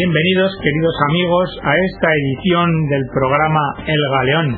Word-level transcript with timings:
Bienvenidos, 0.00 0.48
queridos 0.64 0.96
amigos, 1.12 1.48
a 1.60 1.72
esta 1.76 2.08
edición 2.08 2.72
del 2.88 3.04
programa 3.12 3.60
El 3.84 4.00
Galeón, 4.00 4.48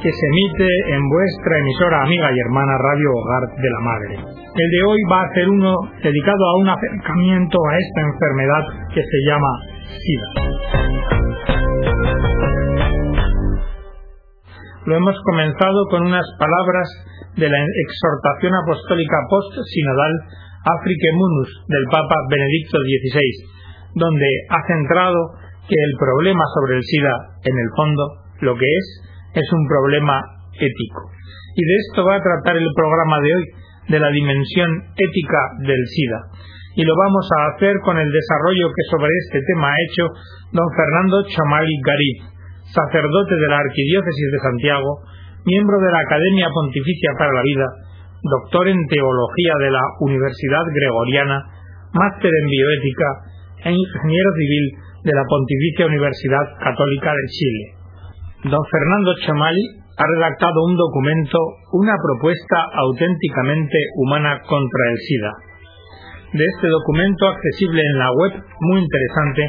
que 0.00 0.08
se 0.08 0.24
emite 0.32 0.68
en 0.88 1.02
vuestra 1.12 1.52
emisora 1.60 2.00
amiga 2.00 2.32
y 2.32 2.40
hermana 2.40 2.80
Radio 2.80 3.12
Hogar 3.12 3.44
de 3.60 3.70
la 3.76 3.80
Madre. 3.84 4.14
El 4.56 4.68
de 4.72 4.80
hoy 4.88 4.96
va 5.12 5.20
a 5.20 5.32
ser 5.36 5.52
uno 5.52 5.76
dedicado 6.00 6.40
a 6.48 6.56
un 6.64 6.68
acercamiento 6.72 7.58
a 7.60 7.76
esta 7.76 8.00
enfermedad 8.08 8.64
que 8.96 9.02
se 9.04 9.18
llama 9.28 9.52
SIDA. 10.00 10.28
Lo 14.86 14.96
hemos 14.96 15.16
comenzado 15.28 15.84
con 15.90 16.08
unas 16.08 16.24
palabras 16.40 16.88
de 17.36 17.50
la 17.52 17.60
exhortación 17.60 18.54
apostólica 18.64 19.18
post-sinodal 19.28 20.14
Afrique 20.64 21.10
Munus 21.12 21.52
del 21.68 21.84
Papa 21.92 22.16
Benedicto 22.32 22.78
XVI, 22.80 23.55
donde 23.96 24.28
ha 24.52 24.60
centrado 24.68 25.40
que 25.64 25.74
el 25.74 25.92
problema 25.98 26.44
sobre 26.54 26.76
el 26.76 26.84
SIDA, 26.84 27.16
en 27.48 27.56
el 27.56 27.70
fondo, 27.74 28.04
lo 28.44 28.52
que 28.54 28.68
es, 28.68 28.86
es 29.34 29.48
un 29.52 29.64
problema 29.66 30.20
ético. 30.52 31.00
Y 31.56 31.62
de 31.64 31.74
esto 31.88 32.04
va 32.04 32.20
a 32.20 32.22
tratar 32.22 32.56
el 32.60 32.68
programa 32.76 33.16
de 33.24 33.30
hoy, 33.34 33.46
de 33.88 34.00
la 34.00 34.10
dimensión 34.12 34.68
ética 34.94 35.42
del 35.64 35.80
SIDA. 35.80 36.20
Y 36.76 36.84
lo 36.84 36.92
vamos 36.92 37.24
a 37.24 37.56
hacer 37.56 37.72
con 37.84 37.96
el 37.96 38.12
desarrollo 38.12 38.68
que 38.68 38.84
sobre 38.92 39.12
este 39.24 39.40
tema 39.48 39.72
ha 39.72 39.84
hecho 39.88 40.04
don 40.52 40.68
Fernando 40.76 41.24
Chamali 41.32 41.72
Garib, 41.80 42.18
sacerdote 42.68 43.34
de 43.34 43.48
la 43.48 43.64
Arquidiócesis 43.64 44.28
de 44.32 44.44
Santiago, 44.44 44.92
miembro 45.48 45.80
de 45.80 45.90
la 45.90 46.04
Academia 46.04 46.52
Pontificia 46.52 47.16
para 47.16 47.32
la 47.32 47.42
Vida, 47.42 47.68
doctor 48.20 48.68
en 48.68 48.80
Teología 48.92 49.54
de 49.64 49.70
la 49.72 49.84
Universidad 50.04 50.64
Gregoriana, 50.68 51.38
máster 51.96 52.28
en 52.28 52.46
Bioética 52.50 53.08
e 53.66 53.70
ingeniero 53.74 54.30
civil 54.38 54.64
de 55.02 55.12
la 55.12 55.26
Pontificia 55.26 55.90
Universidad 55.90 56.46
Católica 56.62 57.10
de 57.10 57.26
Chile. 57.34 57.64
Don 58.46 58.62
Fernando 58.70 59.10
Chamali 59.26 59.64
ha 59.98 60.06
redactado 60.06 60.54
un 60.70 60.76
documento, 60.76 61.38
una 61.72 61.96
propuesta 61.98 62.58
auténticamente 62.78 63.78
humana 63.98 64.38
contra 64.46 64.82
el 64.92 64.98
SIDA. 65.02 65.32
De 66.36 66.44
este 66.44 66.68
documento, 66.68 67.26
accesible 67.26 67.82
en 67.82 67.98
la 67.98 68.10
web, 68.12 68.32
muy 68.60 68.78
interesante, 68.86 69.42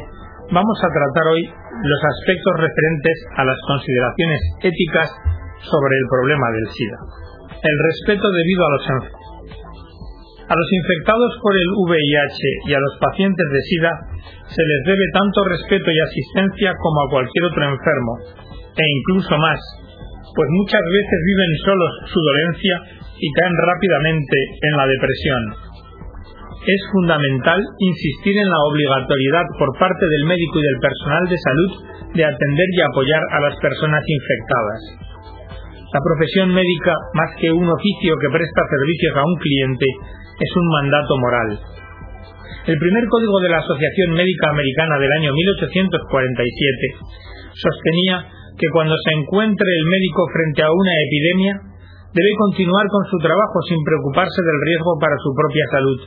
vamos 0.50 0.78
a 0.82 0.90
tratar 0.90 1.26
hoy 1.36 1.44
los 1.46 2.02
aspectos 2.10 2.54
referentes 2.58 3.18
a 3.38 3.44
las 3.46 3.60
consideraciones 3.68 4.42
éticas 4.66 5.10
sobre 5.62 5.94
el 5.94 6.06
problema 6.10 6.48
del 6.58 6.68
SIDA. 6.74 7.00
El 7.62 7.78
respeto 7.92 8.26
debido 8.32 8.62
a 8.66 8.72
los 8.72 8.86
a 10.48 10.54
los 10.56 10.70
infectados 10.72 11.32
por 11.44 11.52
el 11.52 11.68
VIH 11.76 12.40
y 12.68 12.74
a 12.74 12.80
los 12.80 12.96
pacientes 13.04 13.48
de 13.52 13.62
SIDA 13.68 13.94
se 14.48 14.64
les 14.64 14.82
debe 14.88 15.06
tanto 15.12 15.44
respeto 15.44 15.92
y 15.92 16.00
asistencia 16.00 16.72
como 16.80 16.98
a 17.04 17.10
cualquier 17.12 17.44
otro 17.52 17.64
enfermo, 17.68 18.14
e 18.72 18.86
incluso 18.88 19.36
más, 19.36 19.60
pues 20.32 20.48
muchas 20.56 20.86
veces 20.88 21.20
viven 21.20 21.54
solos 21.68 21.94
su 22.08 22.20
dolencia 22.24 22.76
y 23.20 23.28
caen 23.36 23.56
rápidamente 23.60 24.38
en 24.62 24.74
la 24.78 24.88
depresión. 24.88 25.44
Es 26.64 26.82
fundamental 26.92 27.60
insistir 27.80 28.36
en 28.40 28.50
la 28.50 28.62
obligatoriedad 28.72 29.48
por 29.60 29.72
parte 29.80 30.06
del 30.08 30.24
médico 30.32 30.60
y 30.60 30.68
del 30.68 30.80
personal 30.80 31.24
de 31.28 31.38
salud 31.38 31.72
de 32.16 32.24
atender 32.24 32.70
y 32.72 32.82
apoyar 32.82 33.24
a 33.36 33.40
las 33.52 33.56
personas 33.60 34.04
infectadas. 34.04 34.82
La 35.92 36.04
profesión 36.04 36.52
médica, 36.52 36.94
más 37.16 37.32
que 37.40 37.52
un 37.52 37.68
oficio 37.68 38.12
que 38.20 38.32
presta 38.32 38.62
servicios 38.68 39.16
a 39.16 39.24
un 39.24 39.36
cliente, 39.40 39.88
es 40.40 40.52
un 40.56 40.68
mandato 40.70 41.18
moral. 41.18 41.60
El 42.68 42.78
primer 42.78 43.06
código 43.08 43.40
de 43.42 43.50
la 43.50 43.64
Asociación 43.64 44.14
Médica 44.14 44.52
Americana 44.52 45.00
del 45.00 45.12
año 45.24 45.32
1847 45.34 47.56
sostenía 47.56 48.38
que 48.58 48.70
cuando 48.74 48.98
se 49.06 49.14
encuentre 49.14 49.66
el 49.66 49.86
médico 49.88 50.22
frente 50.34 50.62
a 50.66 50.74
una 50.74 50.94
epidemia, 51.00 51.54
debe 52.14 52.34
continuar 52.38 52.86
con 52.90 53.06
su 53.08 53.18
trabajo 53.22 53.58
sin 53.70 53.78
preocuparse 53.86 54.42
del 54.42 54.60
riesgo 54.66 54.98
para 55.00 55.16
su 55.22 55.30
propia 55.38 55.66
salud, 55.72 56.00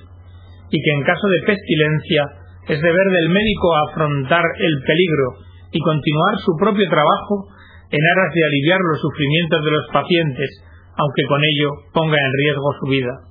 y 0.69 0.79
que 0.83 0.93
en 0.99 1.07
caso 1.07 1.27
de 1.31 1.47
pestilencia 1.47 2.23
es 2.69 2.79
deber 2.83 3.09
del 3.15 3.31
médico 3.31 3.67
afrontar 3.89 4.43
el 4.43 4.75
peligro 4.83 5.27
y 5.71 5.79
continuar 5.79 6.35
su 6.43 6.53
propio 6.59 6.87
trabajo 6.91 7.49
en 7.89 8.03
aras 8.03 8.31
de 8.35 8.45
aliviar 8.45 8.79
los 8.79 9.01
sufrimientos 9.01 9.61
de 9.65 9.71
los 9.71 9.87
pacientes, 9.95 10.51
aunque 10.99 11.25
con 11.27 11.41
ello 11.41 11.69
ponga 11.95 12.19
en 12.19 12.33
riesgo 12.37 12.69
su 12.83 12.87
vida. 12.91 13.30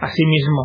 Asimismo, 0.00 0.62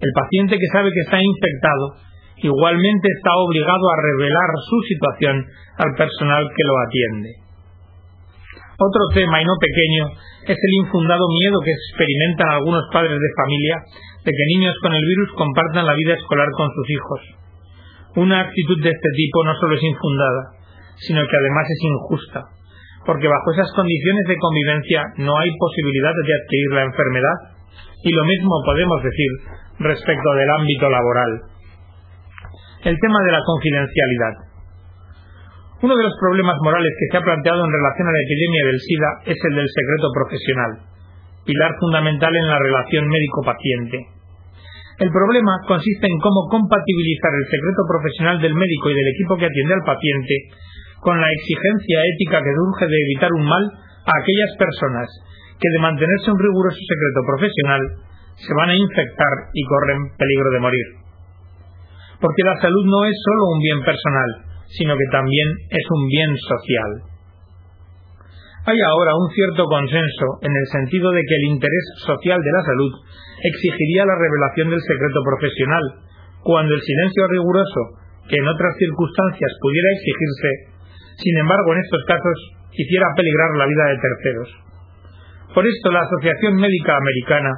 el 0.00 0.12
paciente 0.16 0.56
que 0.56 0.72
sabe 0.72 0.88
que 0.88 1.04
está 1.04 1.18
infectado 1.20 2.10
igualmente 2.40 3.08
está 3.12 3.32
obligado 3.36 3.84
a 3.84 4.00
revelar 4.00 4.50
su 4.64 4.78
situación 4.88 5.36
al 5.76 5.92
personal 5.96 6.48
que 6.48 6.64
lo 6.64 6.74
atiende. 6.88 7.30
Otro 8.80 9.04
tema, 9.12 9.42
y 9.42 9.44
no 9.44 9.52
pequeño, 9.60 10.04
es 10.48 10.56
el 10.56 10.72
infundado 10.80 11.28
miedo 11.36 11.60
que 11.60 11.76
experimentan 11.76 12.48
algunos 12.48 12.88
padres 12.88 13.12
de 13.12 13.36
familia 13.36 13.76
de 14.24 14.32
que 14.32 14.50
niños 14.56 14.72
con 14.80 14.92
el 14.96 15.04
virus 15.04 15.36
compartan 15.36 15.84
la 15.84 15.92
vida 15.92 16.16
escolar 16.16 16.48
con 16.56 16.68
sus 16.72 16.86
hijos. 16.88 17.20
Una 18.24 18.40
actitud 18.40 18.80
de 18.80 18.88
este 18.88 19.10
tipo 19.16 19.44
no 19.44 19.52
solo 19.60 19.76
es 19.76 19.84
infundada, 19.84 20.42
sino 20.96 21.20
que 21.28 21.36
además 21.36 21.66
es 21.68 21.80
injusta, 21.84 22.40
porque 23.04 23.28
bajo 23.28 23.52
esas 23.52 23.68
condiciones 23.76 24.24
de 24.28 24.40
convivencia 24.40 25.00
no 25.28 25.36
hay 25.36 25.50
posibilidad 25.60 26.16
de 26.16 26.32
adquirir 26.40 26.70
la 26.72 26.84
enfermedad 26.88 27.36
y 28.02 28.10
lo 28.12 28.24
mismo 28.24 28.54
podemos 28.64 29.02
decir 29.02 29.30
respecto 29.80 30.28
del 30.36 30.50
ámbito 30.50 30.88
laboral. 30.88 31.32
El 32.84 32.96
tema 32.96 33.18
de 33.24 33.32
la 33.32 33.42
confidencialidad. 33.44 34.34
Uno 35.80 35.96
de 35.96 36.04
los 36.04 36.16
problemas 36.20 36.56
morales 36.60 36.92
que 36.92 37.08
se 37.08 37.16
ha 37.16 37.24
planteado 37.24 37.64
en 37.64 37.72
relación 37.72 38.08
a 38.08 38.12
la 38.12 38.24
epidemia 38.24 38.62
del 38.68 38.80
SIDA 38.80 39.10
es 39.32 39.38
el 39.40 39.54
del 39.56 39.68
secreto 39.68 40.08
profesional, 40.12 40.72
pilar 41.44 41.72
fundamental 41.80 42.32
en 42.36 42.48
la 42.48 42.58
relación 42.60 43.08
médico-paciente. 43.08 44.20
El 45.00 45.08
problema 45.08 45.64
consiste 45.64 46.04
en 46.04 46.20
cómo 46.20 46.52
compatibilizar 46.52 47.32
el 47.32 47.48
secreto 47.48 47.82
profesional 47.88 48.36
del 48.44 48.52
médico 48.52 48.92
y 48.92 48.96
del 48.96 49.08
equipo 49.08 49.36
que 49.40 49.48
atiende 49.48 49.74
al 49.80 49.88
paciente 49.88 50.34
con 51.00 51.16
la 51.16 51.32
exigencia 51.32 51.98
ética 52.12 52.44
que 52.44 52.52
surge 52.52 52.84
de 52.84 52.98
evitar 53.08 53.32
un 53.32 53.44
mal 53.48 53.64
a 54.04 54.12
aquellas 54.20 54.52
personas 54.60 55.08
que 55.60 55.68
de 55.68 55.84
mantenerse 55.84 56.32
un 56.32 56.40
riguroso 56.40 56.80
secreto 56.80 57.20
profesional 57.28 57.82
se 58.40 58.52
van 58.56 58.70
a 58.72 58.76
infectar 58.76 59.34
y 59.52 59.62
corren 59.68 60.16
peligro 60.16 60.48
de 60.56 60.64
morir. 60.64 60.86
Porque 62.20 62.42
la 62.44 62.56
salud 62.60 62.84
no 62.88 63.04
es 63.04 63.16
solo 63.20 63.42
un 63.52 63.60
bien 63.60 63.80
personal, 63.84 64.30
sino 64.72 64.96
que 64.96 65.08
también 65.12 65.48
es 65.68 65.86
un 65.92 66.02
bien 66.08 66.32
social. 66.48 66.90
Hay 68.64 68.76
ahora 68.76 69.16
un 69.16 69.28
cierto 69.32 69.64
consenso 69.64 70.26
en 70.44 70.52
el 70.52 70.66
sentido 70.68 71.12
de 71.12 71.22
que 71.24 71.36
el 71.36 71.46
interés 71.56 71.86
social 72.04 72.40
de 72.40 72.52
la 72.52 72.62
salud 72.64 72.92
exigiría 73.40 74.04
la 74.04 74.20
revelación 74.20 74.68
del 74.68 74.84
secreto 74.84 75.20
profesional, 75.24 75.84
cuando 76.44 76.72
el 76.76 76.80
silencio 76.80 77.24
riguroso, 77.28 77.82
que 78.28 78.36
en 78.36 78.48
otras 78.48 78.76
circunstancias 78.76 79.52
pudiera 79.60 79.88
exigirse, 79.96 80.50
sin 81.24 81.36
embargo 81.40 81.72
en 81.72 81.80
estos 81.80 82.04
casos 82.04 82.38
hiciera 82.72 83.16
peligrar 83.16 83.50
la 83.56 83.66
vida 83.66 83.84
de 83.90 84.00
terceros. 84.00 84.69
Por 85.54 85.66
esto, 85.66 85.90
la 85.90 86.06
Asociación 86.06 86.54
Médica 86.56 86.94
Americana 86.94 87.50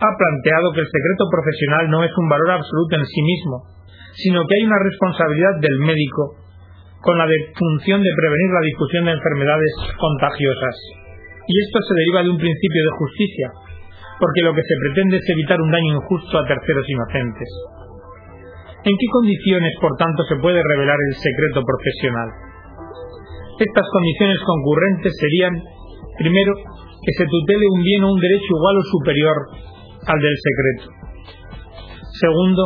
ha 0.00 0.10
planteado 0.16 0.72
que 0.72 0.82
el 0.82 0.90
secreto 0.90 1.24
profesional 1.30 1.84
no 1.90 2.02
es 2.02 2.12
un 2.16 2.28
valor 2.28 2.50
absoluto 2.58 2.96
en 2.96 3.06
sí 3.06 3.22
mismo, 3.22 3.56
sino 4.16 4.42
que 4.48 4.54
hay 4.58 4.64
una 4.66 4.80
responsabilidad 4.80 5.54
del 5.60 5.78
médico 5.78 6.40
con 7.00 7.16
la 7.16 7.28
función 7.54 8.00
de 8.02 8.12
prevenir 8.16 8.50
la 8.52 8.66
difusión 8.66 9.04
de 9.06 9.16
enfermedades 9.16 9.72
contagiosas. 9.96 10.76
Y 11.46 11.54
esto 11.54 11.78
se 11.80 11.94
deriva 11.96 12.20
de 12.24 12.32
un 12.32 12.40
principio 12.40 12.82
de 12.84 12.98
justicia, 12.98 13.48
porque 14.20 14.44
lo 14.44 14.52
que 14.52 14.64
se 14.64 14.76
pretende 14.84 15.16
es 15.16 15.26
evitar 15.28 15.60
un 15.60 15.72
daño 15.72 15.96
injusto 15.96 16.34
a 16.36 16.46
terceros 16.48 16.86
inocentes. 16.88 17.48
¿En 18.84 18.94
qué 18.96 19.06
condiciones, 19.12 19.72
por 19.80 19.92
tanto, 19.96 20.24
se 20.24 20.40
puede 20.40 20.60
revelar 20.60 20.96
el 20.96 21.14
secreto 21.16 21.60
profesional? 21.60 22.28
Estas 23.60 23.86
condiciones 23.92 24.38
concurrentes 24.40 25.12
serían, 25.20 25.54
primero, 26.16 26.52
que 27.00 27.12
se 27.16 27.24
tutele 27.24 27.66
un 27.72 27.82
bien 27.82 28.04
o 28.04 28.12
un 28.12 28.20
derecho 28.20 28.50
igual 28.52 28.76
o 28.76 28.84
superior 28.84 29.36
al 30.06 30.18
del 30.20 30.36
secreto. 30.36 30.86
Segundo, 32.20 32.62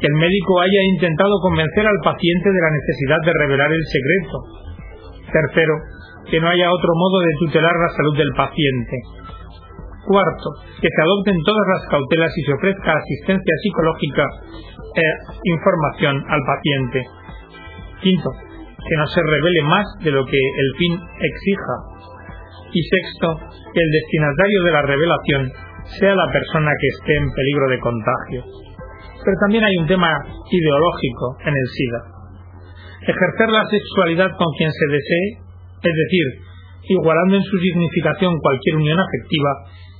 que 0.00 0.08
el 0.08 0.16
médico 0.16 0.60
haya 0.60 0.82
intentado 0.96 1.32
convencer 1.40 1.84
al 1.84 2.00
paciente 2.04 2.48
de 2.52 2.60
la 2.60 2.72
necesidad 2.72 3.20
de 3.24 3.36
revelar 3.44 3.70
el 3.72 3.84
secreto. 3.84 4.36
Tercero, 5.32 5.74
que 6.30 6.40
no 6.40 6.48
haya 6.48 6.72
otro 6.72 6.92
modo 6.96 7.20
de 7.20 7.32
tutelar 7.40 7.72
la 7.76 7.92
salud 7.96 8.16
del 8.16 8.32
paciente. 8.36 8.96
Cuarto, 10.06 10.48
que 10.80 10.88
se 10.88 11.02
adopten 11.02 11.36
todas 11.44 11.66
las 11.66 11.82
cautelas 11.90 12.32
y 12.36 12.42
se 12.44 12.54
ofrezca 12.54 12.94
asistencia 12.94 13.54
psicológica 13.62 14.24
e 14.94 15.06
información 15.50 16.14
al 16.28 16.40
paciente. 16.46 16.98
Quinto, 18.00 18.30
que 18.86 18.96
no 18.96 19.06
se 19.06 19.20
revele 19.20 19.62
más 19.64 19.86
de 20.04 20.10
lo 20.12 20.24
que 20.24 20.38
el 20.38 20.70
fin 20.78 20.92
exija 20.94 22.06
y 22.76 22.82
sexto, 22.84 23.28
que 23.72 23.80
el 23.80 23.90
destinatario 23.90 24.60
de 24.68 24.72
la 24.76 24.82
revelación 24.84 25.42
sea 25.96 26.12
la 26.12 26.28
persona 26.28 26.72
que 26.76 26.88
esté 26.92 27.12
en 27.16 27.32
peligro 27.32 27.66
de 27.72 27.80
contagio. 27.80 28.40
Pero 29.24 29.36
también 29.40 29.64
hay 29.64 29.76
un 29.80 29.88
tema 29.88 30.12
ideológico 30.52 31.26
en 31.40 31.54
el 31.56 31.66
SIDA. 31.72 32.02
ejercer 33.06 33.48
la 33.48 33.64
sexualidad 33.70 34.30
con 34.34 34.50
quien 34.58 34.72
se 34.72 34.86
desee, 34.92 35.26
es 35.78 35.94
decir, 35.94 36.26
igualando 36.90 37.36
en 37.38 37.46
su 37.46 37.56
significación 37.58 38.34
cualquier 38.42 38.76
unión 38.76 38.98
afectiva, 38.98 39.52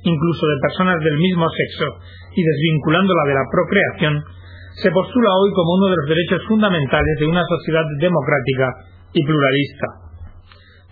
incluso 0.02 0.42
de 0.46 0.62
personas 0.66 0.98
del 1.00 1.16
mismo 1.16 1.46
sexo, 1.48 1.86
y 2.34 2.42
desvinculándola 2.42 3.22
de 3.30 3.34
la 3.38 3.46
procreación, 3.46 4.14
se 4.82 4.90
postula 4.90 5.30
hoy 5.38 5.50
como 5.54 5.70
uno 5.80 5.86
de 5.88 5.96
los 6.02 6.08
derechos 6.10 6.42
fundamentales 6.48 7.14
de 7.20 7.26
una 7.26 7.44
sociedad 7.46 7.86
democrática 7.98 8.68
y 9.14 9.24
pluralista. 9.24 9.86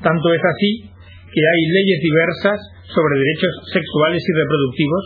Tanto 0.00 0.26
es 0.32 0.40
así 0.40 0.93
que 1.34 1.42
hay 1.42 1.62
leyes 1.66 2.00
diversas 2.00 2.58
sobre 2.86 3.18
derechos 3.18 3.54
sexuales 3.74 4.22
y 4.22 4.32
reproductivos 4.38 5.04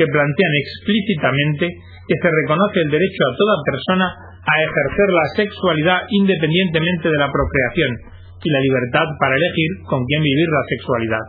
que 0.00 0.08
plantean 0.08 0.54
explícitamente 0.56 1.68
que 1.68 2.16
se 2.16 2.30
reconoce 2.32 2.80
el 2.80 2.90
derecho 2.96 3.22
a 3.28 3.36
toda 3.36 3.64
persona 3.68 4.06
a 4.40 4.54
ejercer 4.62 5.08
la 5.12 5.26
sexualidad 5.36 6.00
independientemente 6.08 7.12
de 7.12 7.20
la 7.20 7.28
procreación 7.28 7.92
y 8.40 8.48
la 8.48 8.64
libertad 8.64 9.06
para 9.20 9.36
elegir 9.36 9.70
con 9.84 10.00
quién 10.06 10.22
vivir 10.22 10.48
la 10.48 10.64
sexualidad. 10.70 11.26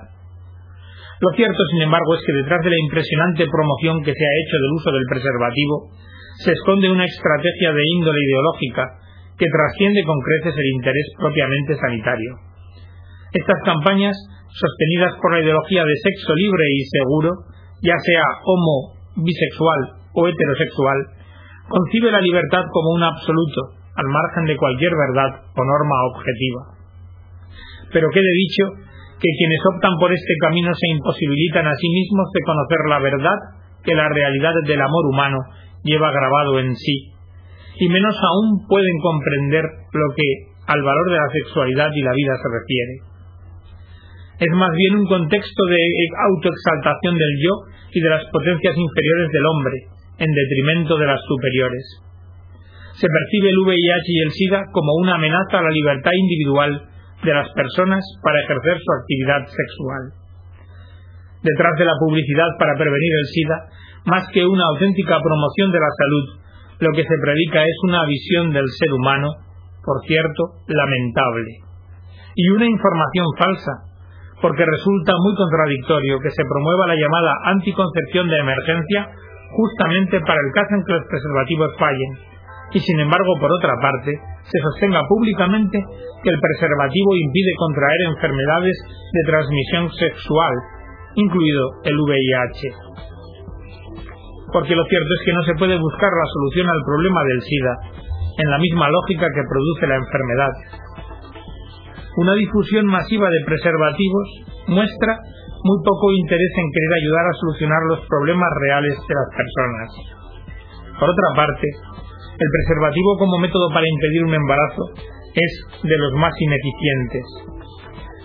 Lo 1.18 1.34
cierto, 1.34 1.62
sin 1.74 1.82
embargo, 1.82 2.14
es 2.14 2.22
que 2.22 2.40
detrás 2.46 2.62
de 2.62 2.70
la 2.70 2.84
impresionante 2.88 3.50
promoción 3.50 4.06
que 4.06 4.14
se 4.14 4.26
ha 4.26 4.38
hecho 4.38 4.56
del 4.62 4.76
uso 4.78 4.90
del 4.94 5.10
preservativo 5.10 5.76
se 6.46 6.54
esconde 6.54 6.94
una 6.94 7.10
estrategia 7.10 7.74
de 7.74 7.84
índole 7.98 8.22
ideológica 8.22 8.86
que 9.34 9.50
trasciende 9.50 10.06
con 10.06 10.18
creces 10.22 10.54
el 10.54 10.70
interés 10.78 11.08
propiamente 11.18 11.74
sanitario. 11.74 12.32
Estas 13.38 13.62
campañas, 13.66 14.18
sostenidas 14.50 15.14
por 15.22 15.30
la 15.30 15.42
ideología 15.46 15.86
de 15.86 16.02
sexo 16.02 16.34
libre 16.34 16.66
y 16.74 16.82
seguro, 16.90 17.30
ya 17.86 17.94
sea 18.02 18.26
homo, 18.42 18.98
bisexual 19.22 20.10
o 20.18 20.26
heterosexual, 20.26 20.98
concibe 21.70 22.10
la 22.10 22.22
libertad 22.22 22.66
como 22.74 22.98
un 22.98 23.04
absoluto, 23.04 23.78
al 23.94 24.10
margen 24.10 24.46
de 24.50 24.58
cualquier 24.58 24.90
verdad 24.90 25.54
o 25.54 25.62
norma 25.62 25.98
objetiva. 26.18 26.62
Pero 27.94 28.10
quede 28.10 28.34
dicho 28.34 28.64
que 29.22 29.30
quienes 29.38 29.62
optan 29.76 29.94
por 30.02 30.10
este 30.14 30.34
camino 30.42 30.74
se 30.74 30.88
imposibilitan 30.98 31.66
a 31.68 31.78
sí 31.78 31.90
mismos 31.90 32.26
de 32.34 32.42
conocer 32.42 32.82
la 32.90 33.00
verdad 33.00 33.38
que 33.86 33.94
la 33.94 34.10
realidad 34.10 34.54
del 34.66 34.82
amor 34.82 35.06
humano 35.14 35.38
lleva 35.84 36.10
grabado 36.10 36.60
en 36.60 36.76
sí, 36.76 37.14
y 37.80 37.90
menos 37.90 38.18
aún 38.18 38.66
pueden 38.68 38.98
comprender 39.02 39.64
lo 39.94 40.08
que 40.18 40.58
al 40.66 40.82
valor 40.82 41.08
de 41.10 41.18
la 41.22 41.30
sexualidad 41.32 41.90
y 41.94 42.02
la 42.02 42.14
vida 42.14 42.34
se 42.34 42.50
refiere. 42.50 43.17
Es 44.38 44.54
más 44.54 44.70
bien 44.78 45.02
un 45.02 45.08
contexto 45.08 45.62
de 45.66 45.82
autoexaltación 46.30 47.18
del 47.18 47.34
yo 47.42 47.54
y 47.90 48.00
de 48.02 48.10
las 48.10 48.24
potencias 48.30 48.78
inferiores 48.78 49.30
del 49.34 49.46
hombre, 49.50 49.78
en 50.22 50.30
detrimento 50.30 50.94
de 50.98 51.08
las 51.10 51.22
superiores. 51.26 51.86
Se 52.94 53.08
percibe 53.10 53.50
el 53.50 53.62
VIH 53.66 54.10
y 54.10 54.22
el 54.22 54.32
SIDA 54.32 54.62
como 54.74 54.94
una 55.02 55.16
amenaza 55.16 55.58
a 55.58 55.66
la 55.66 55.74
libertad 55.74 56.14
individual 56.14 56.70
de 57.26 57.34
las 57.34 57.50
personas 57.54 58.06
para 58.22 58.42
ejercer 58.42 58.78
su 58.78 58.92
actividad 59.02 59.42
sexual. 59.50 60.04
Detrás 61.42 61.74
de 61.78 61.86
la 61.86 61.98
publicidad 61.98 62.50
para 62.60 62.78
prevenir 62.78 63.14
el 63.18 63.28
SIDA, 63.34 63.58
más 64.06 64.26
que 64.30 64.46
una 64.46 64.66
auténtica 64.70 65.18
promoción 65.18 65.72
de 65.74 65.82
la 65.82 65.94
salud, 65.98 66.26
lo 66.78 66.94
que 66.94 67.02
se 67.02 67.18
predica 67.26 67.66
es 67.66 67.78
una 67.90 68.06
visión 68.06 68.54
del 68.54 68.70
ser 68.70 68.94
humano, 68.94 69.34
por 69.82 69.98
cierto, 70.06 70.62
lamentable, 70.70 71.66
y 72.36 72.50
una 72.50 72.66
información 72.66 73.26
falsa, 73.38 73.74
porque 74.42 74.66
resulta 74.66 75.14
muy 75.18 75.34
contradictorio 75.36 76.20
que 76.20 76.32
se 76.32 76.46
promueva 76.46 76.88
la 76.88 76.96
llamada 76.96 77.32
anticoncepción 77.58 78.28
de 78.30 78.38
emergencia 78.38 79.10
justamente 79.50 80.20
para 80.22 80.40
el 80.42 80.52
caso 80.54 80.72
en 80.76 80.84
que 80.86 80.94
los 80.94 81.06
preservativos 81.10 81.72
fallen, 81.80 82.12
y 82.74 82.80
sin 82.80 83.00
embargo, 83.00 83.32
por 83.40 83.52
otra 83.52 83.74
parte, 83.82 84.12
se 84.44 84.60
sostenga 84.60 85.00
públicamente 85.08 85.80
que 86.24 86.30
el 86.30 86.40
preservativo 86.40 87.16
impide 87.16 87.54
contraer 87.56 88.02
enfermedades 88.12 88.76
de 89.14 89.24
transmisión 89.24 89.90
sexual, 89.96 90.56
incluido 91.16 91.64
el 91.84 91.96
VIH. 91.96 92.60
Porque 94.52 94.76
lo 94.76 94.84
cierto 94.84 95.12
es 95.16 95.22
que 95.26 95.34
no 95.34 95.44
se 95.44 95.56
puede 95.56 95.78
buscar 95.80 96.12
la 96.12 96.28
solución 96.28 96.68
al 96.68 96.84
problema 96.86 97.22
del 97.24 97.42
SIDA 97.42 97.74
en 98.38 98.50
la 98.52 98.60
misma 98.60 98.88
lógica 98.90 99.28
que 99.34 99.48
produce 99.48 99.88
la 99.88 99.96
enfermedad. 99.96 100.54
Una 102.18 102.34
difusión 102.34 102.86
masiva 102.90 103.30
de 103.30 103.46
preservativos 103.46 104.28
muestra 104.74 105.22
muy 105.62 105.80
poco 105.86 106.10
interés 106.18 106.54
en 106.58 106.70
querer 106.74 106.92
ayudar 106.98 107.26
a 107.30 107.38
solucionar 107.38 107.82
los 107.94 108.02
problemas 108.10 108.50
reales 108.66 108.98
de 108.98 109.14
las 109.14 109.30
personas. 109.38 109.90
Por 110.98 111.10
otra 111.14 111.30
parte, 111.38 111.68
el 112.42 112.50
preservativo 112.50 113.22
como 113.22 113.38
método 113.38 113.70
para 113.70 113.86
impedir 113.86 114.26
un 114.26 114.34
embarazo 114.34 114.84
es 115.30 115.52
de 115.86 115.98
los 115.98 116.14
más 116.18 116.34
ineficientes. 116.42 117.26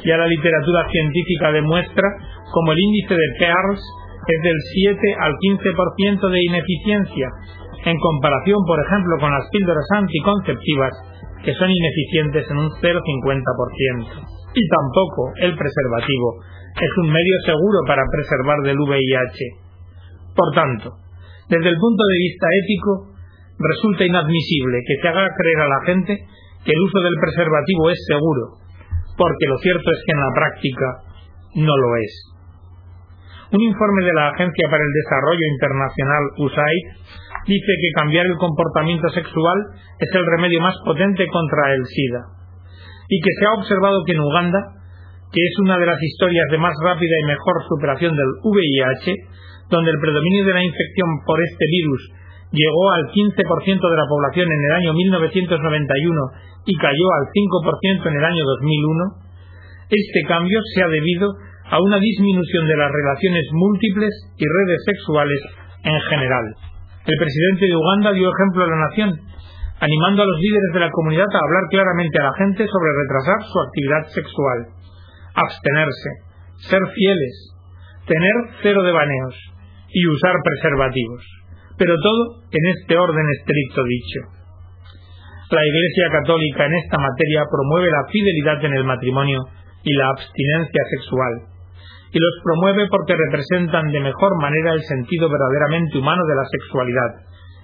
Ya 0.09 0.17
la 0.17 0.27
literatura 0.27 0.88
científica 0.88 1.53
demuestra 1.53 2.09
como 2.49 2.73
el 2.73 2.81
índice 2.81 3.12
de 3.12 3.29
Pearls 3.45 3.83
es 4.25 4.41
del 4.41 4.59
7 4.97 5.17
al 5.21 5.33
15% 5.37 6.31
de 6.33 6.41
ineficiencia, 6.49 7.29
en 7.85 7.99
comparación, 7.99 8.61
por 8.65 8.79
ejemplo, 8.81 9.15
con 9.21 9.33
las 9.33 9.45
píldoras 9.50 9.88
anticonceptivas, 10.00 10.95
que 11.44 11.55
son 11.55 11.71
ineficientes 11.71 12.47
en 12.50 12.56
un 12.59 12.71
0,50%. 12.71 14.53
Y 14.55 14.62
tampoco 14.69 15.33
el 15.43 15.56
preservativo 15.56 16.29
es 16.77 16.93
un 17.03 17.09
medio 17.11 17.37
seguro 17.44 17.79
para 17.87 18.03
preservar 18.11 18.59
del 18.65 18.79
VIH. 18.79 19.39
Por 20.35 20.49
tanto, 20.55 21.03
desde 21.49 21.69
el 21.69 21.77
punto 21.77 22.03
de 22.05 22.19
vista 22.19 22.47
ético, 22.65 23.12
resulta 23.59 24.05
inadmisible 24.05 24.81
que 24.87 24.97
se 25.00 25.09
haga 25.09 25.29
creer 25.37 25.61
a 25.61 25.69
la 25.69 25.81
gente 25.85 26.12
que 26.65 26.73
el 26.73 26.81
uso 26.81 26.99
del 27.03 27.19
preservativo 27.21 27.91
es 27.91 27.99
seguro, 28.06 28.45
porque 29.17 29.47
lo 29.49 29.59
cierto 29.59 29.91
es 29.91 30.00
que 30.06 30.12
en 30.12 30.21
la 30.21 30.33
práctica 30.35 30.87
no 31.56 31.75
lo 31.77 31.97
es. 31.97 32.31
Un 33.52 33.60
informe 33.60 34.04
de 34.04 34.14
la 34.16 34.32
Agencia 34.32 34.66
para 34.70 34.81
el 34.81 34.93
Desarrollo 34.96 35.46
Internacional 35.52 36.22
USAID 36.40 36.84
dice 37.46 37.72
que 37.76 38.00
cambiar 38.00 38.25
el 38.25 38.37
comportamiento 38.40 39.08
sexual 39.12 39.58
es 40.00 40.08
el 40.08 40.25
remedio 40.25 40.60
más 40.60 40.75
potente 40.84 41.26
contra 41.28 41.75
el 41.75 41.84
SIDA. 41.84 42.22
Y 43.08 43.20
que 43.20 43.32
se 43.37 43.44
ha 43.44 43.58
observado 43.60 44.00
que 44.06 44.12
en 44.12 44.25
Uganda 44.25 44.60
que 45.32 45.40
es 45.40 45.54
una 45.64 45.81
de 45.81 45.88
las 45.88 45.96
historias 45.96 46.44
de 46.52 46.60
más 46.60 46.76
rápida 46.84 47.16
y 47.16 47.25
mejor 47.25 47.56
superación 47.64 48.12
del 48.12 48.31
VIH, 48.44 49.16
donde 49.72 49.90
el 49.90 50.00
predominio 50.00 50.44
de 50.44 50.54
la 50.54 50.64
infección 50.64 51.08
por 51.25 51.40
este 51.40 51.64
virus 51.72 52.00
llegó 52.52 52.84
al 52.93 53.08
15% 53.08 53.32
de 53.32 53.96
la 53.96 54.08
población 54.12 54.44
en 54.52 54.60
el 54.60 54.72
año 54.76 54.93
1991 54.93 56.68
y 56.68 56.75
cayó 56.76 57.06
al 57.16 57.25
5% 57.32 58.09
en 58.12 58.16
el 58.16 58.25
año 58.25 58.44
2001, 58.44 59.32
este 59.88 60.21
cambio 60.28 60.61
se 60.75 60.85
ha 60.85 60.88
debido 60.88 61.32
a 61.71 61.81
una 61.81 61.99
disminución 61.99 62.66
de 62.66 62.76
las 62.76 62.90
relaciones 62.90 63.45
múltiples 63.52 64.12
y 64.37 64.45
redes 64.45 64.81
sexuales 64.87 65.40
en 65.85 66.00
general. 66.11 66.45
El 67.07 67.19
presidente 67.19 67.66
de 67.66 67.76
Uganda 67.76 68.12
dio 68.12 68.31
ejemplo 68.31 68.64
a 68.64 68.71
la 68.71 68.83
nación, 68.88 69.11
animando 69.81 70.23
a 70.23 70.26
los 70.26 70.38
líderes 70.38 70.73
de 70.75 70.81
la 70.81 70.90
comunidad 70.90 71.26
a 71.26 71.45
hablar 71.45 71.64
claramente 71.71 72.19
a 72.21 72.28
la 72.31 72.35
gente 72.38 72.66
sobre 72.66 72.99
retrasar 73.02 73.38
su 73.42 73.57
actividad 73.61 74.02
sexual 74.14 74.83
abstenerse, 75.35 76.11
ser 76.69 76.81
fieles, 76.95 77.35
tener 78.07 78.37
cero 78.62 78.83
devaneos 78.83 79.35
y 79.88 80.07
usar 80.09 80.35
preservativos, 80.45 81.23
pero 81.78 81.95
todo 81.97 82.42
en 82.50 82.64
este 82.76 82.97
orden 82.97 83.26
estricto 83.38 83.83
dicho. 83.85 84.21
La 85.50 85.64
Iglesia 85.66 86.21
Católica 86.21 86.64
en 86.64 86.75
esta 86.75 86.99
materia 86.99 87.45
promueve 87.45 87.90
la 87.90 88.09
fidelidad 88.11 88.64
en 88.64 88.75
el 88.75 88.85
matrimonio 88.85 89.40
y 89.85 89.92
la 89.95 90.09
abstinencia 90.09 90.83
sexual, 90.97 91.51
y 92.12 92.19
los 92.21 92.35
promueve 92.45 92.88
porque 92.92 93.16
representan 93.16 93.90
de 93.90 94.00
mejor 94.00 94.37
manera 94.40 94.73
el 94.76 94.83
sentido 94.85 95.28
verdaderamente 95.33 95.97
humano 95.97 96.23
de 96.28 96.37
la 96.37 96.45
sexualidad, 96.45 97.11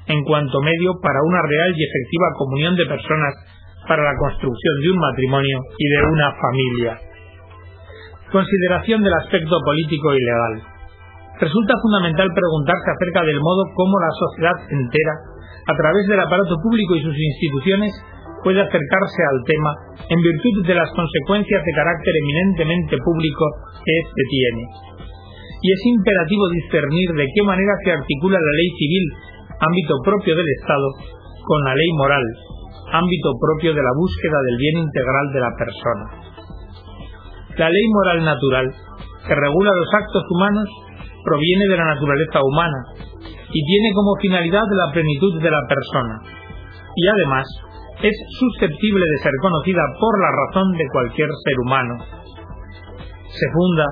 en 0.08 0.24
cuanto 0.24 0.60
medio 0.64 0.96
para 1.02 1.20
una 1.20 1.42
real 1.44 1.72
y 1.76 1.84
efectiva 1.84 2.32
comunión 2.38 2.74
de 2.76 2.86
personas 2.88 3.34
para 3.86 4.02
la 4.02 4.16
construcción 4.16 4.74
de 4.80 4.90
un 4.90 4.98
matrimonio 4.98 5.58
y 5.76 5.86
de 5.88 6.00
una 6.00 6.28
familia. 6.40 6.92
Consideración 8.32 9.04
del 9.04 9.14
aspecto 9.14 9.56
político 9.64 10.14
y 10.14 10.20
legal. 10.24 10.54
Resulta 11.40 11.74
fundamental 11.80 12.28
preguntarse 12.32 12.88
acerca 12.88 13.22
del 13.24 13.40
modo 13.40 13.62
como 13.76 14.00
la 14.00 14.12
sociedad 14.16 14.56
entera, 14.68 15.14
a 15.68 15.74
través 15.76 16.04
del 16.08 16.20
aparato 16.20 16.56
público 16.60 16.96
y 16.96 17.02
sus 17.04 17.16
instituciones, 17.16 17.92
puede 18.48 18.64
acercarse 18.64 19.20
al 19.28 19.44
tema 19.44 19.72
en 20.08 20.20
virtud 20.24 20.64
de 20.64 20.72
las 20.72 20.88
consecuencias 20.96 21.60
de 21.60 21.76
carácter 21.76 22.14
eminentemente 22.16 22.96
público 22.96 23.44
que 23.84 23.92
éste 23.92 24.22
tiene. 24.24 24.62
Y 25.60 25.68
es 25.68 25.80
imperativo 25.84 26.48
discernir 26.56 27.08
de 27.12 27.28
qué 27.28 27.42
manera 27.44 27.76
se 27.84 27.92
articula 27.92 28.40
la 28.40 28.54
ley 28.56 28.70
civil, 28.72 29.04
ámbito 29.60 30.00
propio 30.00 30.32
del 30.32 30.48
Estado, 30.64 30.88
con 31.44 31.60
la 31.60 31.76
ley 31.76 31.90
moral, 32.00 32.24
ámbito 32.88 33.36
propio 33.36 33.76
de 33.76 33.84
la 33.84 33.92
búsqueda 33.92 34.38
del 34.40 34.56
bien 34.56 34.76
integral 34.80 35.26
de 35.28 35.40
la 35.44 35.52
persona. 35.52 36.04
La 37.52 37.68
ley 37.68 37.86
moral 38.00 38.24
natural, 38.32 38.66
que 39.28 39.34
regula 39.36 39.76
los 39.76 39.92
actos 39.92 40.24
humanos, 40.24 40.68
proviene 41.20 41.68
de 41.68 41.76
la 41.76 41.92
naturaleza 41.92 42.40
humana 42.40 42.80
y 43.52 43.60
tiene 43.60 43.88
como 43.92 44.16
finalidad 44.24 44.64
la 44.72 44.88
plenitud 44.88 45.36
de 45.36 45.52
la 45.52 45.62
persona. 45.68 46.16
Y 46.96 47.04
además, 47.12 47.44
es 48.02 48.16
susceptible 48.38 49.04
de 49.04 49.22
ser 49.22 49.32
conocida 49.42 49.82
por 49.98 50.14
la 50.22 50.30
razón 50.30 50.72
de 50.78 50.86
cualquier 50.92 51.28
ser 51.44 51.56
humano. 51.58 51.94
Se 53.26 53.46
funda 53.52 53.86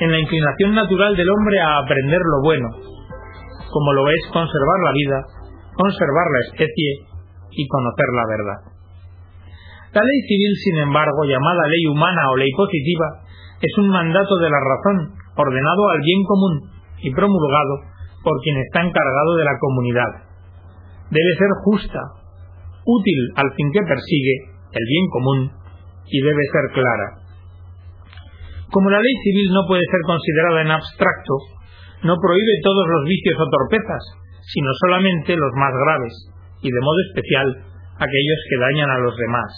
en 0.00 0.10
la 0.12 0.18
inclinación 0.18 0.74
natural 0.74 1.16
del 1.16 1.28
hombre 1.28 1.58
a 1.60 1.78
aprender 1.78 2.20
lo 2.22 2.42
bueno, 2.42 2.68
como 3.70 3.92
lo 3.92 4.08
es 4.08 4.22
conservar 4.32 4.78
la 4.84 4.92
vida, 4.92 5.18
conservar 5.74 6.26
la 6.30 6.42
especie 6.46 6.90
y 7.50 7.66
conocer 7.66 8.08
la 8.14 8.26
verdad. 8.30 8.58
La 9.94 10.02
ley 10.04 10.20
civil, 10.28 10.54
sin 10.62 10.76
embargo, 10.78 11.24
llamada 11.24 11.66
ley 11.66 11.86
humana 11.90 12.30
o 12.30 12.36
ley 12.36 12.50
positiva, 12.54 13.26
es 13.60 13.72
un 13.78 13.88
mandato 13.88 14.36
de 14.38 14.50
la 14.50 14.60
razón, 14.60 15.18
ordenado 15.34 15.90
al 15.90 16.00
bien 16.00 16.22
común 16.22 16.54
y 17.02 17.10
promulgado 17.10 17.74
por 18.22 18.38
quien 18.42 18.56
está 18.58 18.82
encargado 18.82 19.34
de 19.34 19.44
la 19.44 19.58
comunidad. 19.58 20.12
Debe 21.10 21.32
ser 21.38 21.48
justa, 21.64 22.00
útil 22.88 23.20
al 23.36 23.52
fin 23.52 23.68
que 23.72 23.84
persigue, 23.84 24.36
el 24.72 24.84
bien 24.88 25.06
común, 25.12 25.40
y 26.08 26.18
debe 26.24 26.44
ser 26.48 26.66
clara. 26.72 27.08
Como 28.72 28.88
la 28.88 29.00
ley 29.00 29.16
civil 29.24 29.48
no 29.52 29.68
puede 29.68 29.84
ser 29.84 30.02
considerada 30.08 30.60
en 30.64 30.72
abstracto, 30.72 31.34
no 32.04 32.16
prohíbe 32.16 32.64
todos 32.64 32.86
los 32.88 33.02
vicios 33.04 33.36
o 33.36 33.46
torpezas, 33.48 34.04
sino 34.40 34.70
solamente 34.80 35.36
los 35.36 35.52
más 35.56 35.72
graves, 35.72 36.14
y 36.64 36.68
de 36.72 36.80
modo 36.80 37.00
especial 37.12 37.48
aquellos 38.00 38.40
que 38.48 38.60
dañan 38.60 38.90
a 38.90 39.02
los 39.04 39.16
demás. 39.16 39.50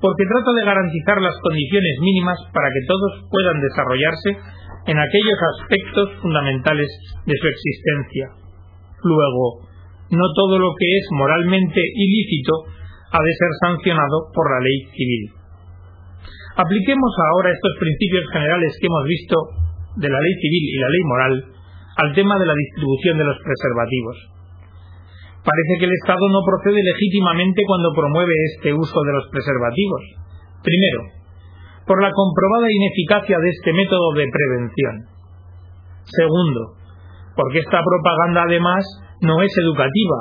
Porque 0.00 0.28
trata 0.28 0.52
de 0.52 0.68
garantizar 0.68 1.16
las 1.20 1.36
condiciones 1.40 1.96
mínimas 2.00 2.38
para 2.52 2.68
que 2.68 2.84
todos 2.84 3.12
puedan 3.30 3.58
desarrollarse 3.60 4.30
en 4.92 4.98
aquellos 5.00 5.38
aspectos 5.56 6.06
fundamentales 6.20 6.90
de 7.24 7.36
su 7.40 7.46
existencia. 7.48 8.26
Luego, 9.00 9.68
no 10.10 10.26
todo 10.34 10.58
lo 10.58 10.70
que 10.76 10.88
es 10.98 11.04
moralmente 11.12 11.80
ilícito 11.80 12.52
ha 13.12 13.20
de 13.22 13.32
ser 13.32 13.50
sancionado 13.62 14.28
por 14.34 14.50
la 14.50 14.60
ley 14.60 14.78
civil. 14.90 15.24
Apliquemos 16.56 17.12
ahora 17.30 17.50
estos 17.50 17.74
principios 17.78 18.24
generales 18.32 18.72
que 18.78 18.86
hemos 18.86 19.04
visto 19.04 19.36
de 19.96 20.08
la 20.10 20.20
ley 20.20 20.34
civil 20.38 20.64
y 20.70 20.78
la 20.78 20.90
ley 20.90 21.04
moral 21.06 21.34
al 21.96 22.14
tema 22.14 22.34
de 22.38 22.46
la 22.46 22.54
distribución 22.54 23.18
de 23.18 23.26
los 23.26 23.38
preservativos. 23.42 24.16
Parece 25.44 25.72
que 25.78 25.86
el 25.86 25.98
Estado 26.00 26.24
no 26.30 26.40
procede 26.46 26.80
legítimamente 26.80 27.62
cuando 27.66 27.92
promueve 27.92 28.34
este 28.54 28.72
uso 28.72 28.98
de 29.04 29.12
los 29.12 29.26
preservativos. 29.30 30.02
Primero, 30.64 31.00
por 31.86 32.00
la 32.00 32.10
comprobada 32.10 32.66
ineficacia 32.70 33.36
de 33.38 33.50
este 33.50 33.70
método 33.76 34.08
de 34.16 34.26
prevención. 34.32 34.94
Segundo, 36.08 36.80
porque 37.36 37.60
esta 37.60 37.80
propaganda 37.82 38.48
además 38.48 38.82
no 39.24 39.42
es 39.42 39.52
educativa. 39.56 40.18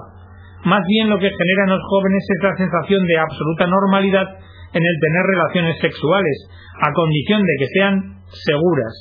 Más 0.66 0.82
bien 0.88 1.10
lo 1.10 1.20
que 1.20 1.30
genera 1.30 1.64
en 1.68 1.76
los 1.76 1.84
jóvenes 1.92 2.24
es 2.24 2.40
la 2.44 2.56
sensación 2.56 3.04
de 3.04 3.20
absoluta 3.20 3.68
normalidad 3.68 4.28
en 4.74 4.84
el 4.84 4.96
tener 5.00 5.24
relaciones 5.28 5.76
sexuales, 5.80 6.38
a 6.82 6.92
condición 6.92 7.42
de 7.44 7.56
que 7.60 7.70
sean 7.78 7.94
seguras, 8.32 8.94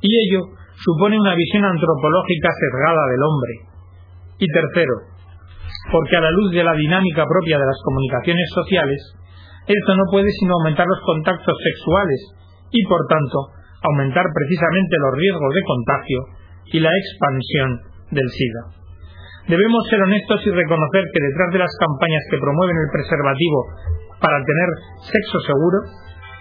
y 0.00 0.12
ello 0.12 0.54
supone 0.76 1.18
una 1.18 1.34
visión 1.34 1.64
antropológica 1.64 2.50
sesgada 2.52 3.02
del 3.10 3.22
hombre. 3.24 3.52
Y 4.38 4.46
tercero, 4.46 5.16
porque 5.90 6.16
a 6.16 6.20
la 6.20 6.30
luz 6.30 6.52
de 6.52 6.62
la 6.62 6.74
dinámica 6.76 7.24
propia 7.24 7.58
de 7.58 7.66
las 7.66 7.80
comunicaciones 7.82 8.48
sociales, 8.54 9.00
esto 9.66 9.92
no 9.96 10.04
puede 10.12 10.30
sino 10.38 10.54
aumentar 10.54 10.86
los 10.86 11.00
contactos 11.02 11.56
sexuales 11.58 12.20
y, 12.70 12.84
por 12.86 13.00
tanto, 13.08 13.56
aumentar 13.82 14.24
precisamente 14.30 14.94
los 15.00 15.12
riesgos 15.18 15.50
de 15.54 15.62
contagio 15.66 16.20
y 16.66 16.78
la 16.80 16.90
expansión 16.92 17.68
del 18.10 18.28
SIDA. 18.28 18.85
Debemos 19.46 19.82
ser 19.86 20.02
honestos 20.02 20.42
y 20.42 20.50
reconocer 20.50 21.04
que 21.14 21.22
detrás 21.22 21.48
de 21.54 21.62
las 21.62 21.72
campañas 21.78 22.24
que 22.30 22.42
promueven 22.42 22.82
el 22.82 22.90
preservativo 22.90 23.60
para 24.18 24.42
tener 24.42 24.68
sexo 25.06 25.38
seguro, 25.46 25.78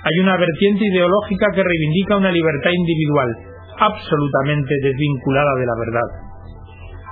hay 0.01 0.15
una 0.25 0.37
vertiente 0.37 0.89
ideológica 0.89 1.53
que 1.53 1.61
reivindica 1.61 2.17
una 2.17 2.33
libertad 2.33 2.73
individual 2.73 3.29
absolutamente 3.77 4.73
desvinculada 4.81 5.53
de 5.53 5.65
la 5.69 5.77
verdad. 5.77 6.09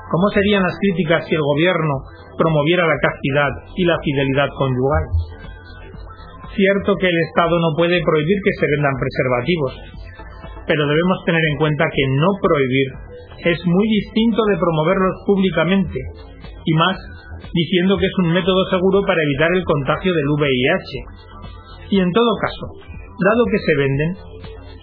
¿Cómo 0.10 0.30
serían 0.34 0.66
las 0.66 0.78
críticas 0.82 1.26
si 1.30 1.38
el 1.38 1.42
gobierno 1.42 1.94
promoviera 2.38 2.90
la 2.90 2.98
castidad 2.98 3.54
y 3.78 3.86
la 3.86 3.98
fidelidad 4.02 4.50
conyugal? 4.58 5.06
Cierto 6.58 6.90
que 6.98 7.10
el 7.10 7.20
Estado 7.30 7.54
no 7.54 7.74
puede 7.78 7.98
prohibir 8.02 8.40
que 8.42 8.58
se 8.58 8.70
vendan 8.78 8.98
preservativos, 8.98 9.74
pero 10.66 10.86
debemos 10.86 11.18
tener 11.26 11.42
en 11.54 11.58
cuenta 11.58 11.86
que 11.86 12.06
no 12.18 12.30
prohibir 12.42 13.13
es 13.40 13.60
muy 13.66 13.88
distinto 13.90 14.42
de 14.46 14.58
promoverlos 14.58 15.16
públicamente, 15.26 16.00
y 16.66 16.74
más 16.76 16.98
diciendo 17.54 17.98
que 17.98 18.06
es 18.06 18.18
un 18.24 18.34
método 18.34 18.62
seguro 18.70 19.02
para 19.06 19.22
evitar 19.22 19.52
el 19.52 19.64
contagio 19.64 20.12
del 20.14 20.30
VIH. 20.38 20.92
Y 21.90 22.00
en 22.00 22.12
todo 22.12 22.32
caso, 22.40 22.66
dado 23.20 23.44
que 23.52 23.60
se 23.60 23.74
venden, 23.78 24.12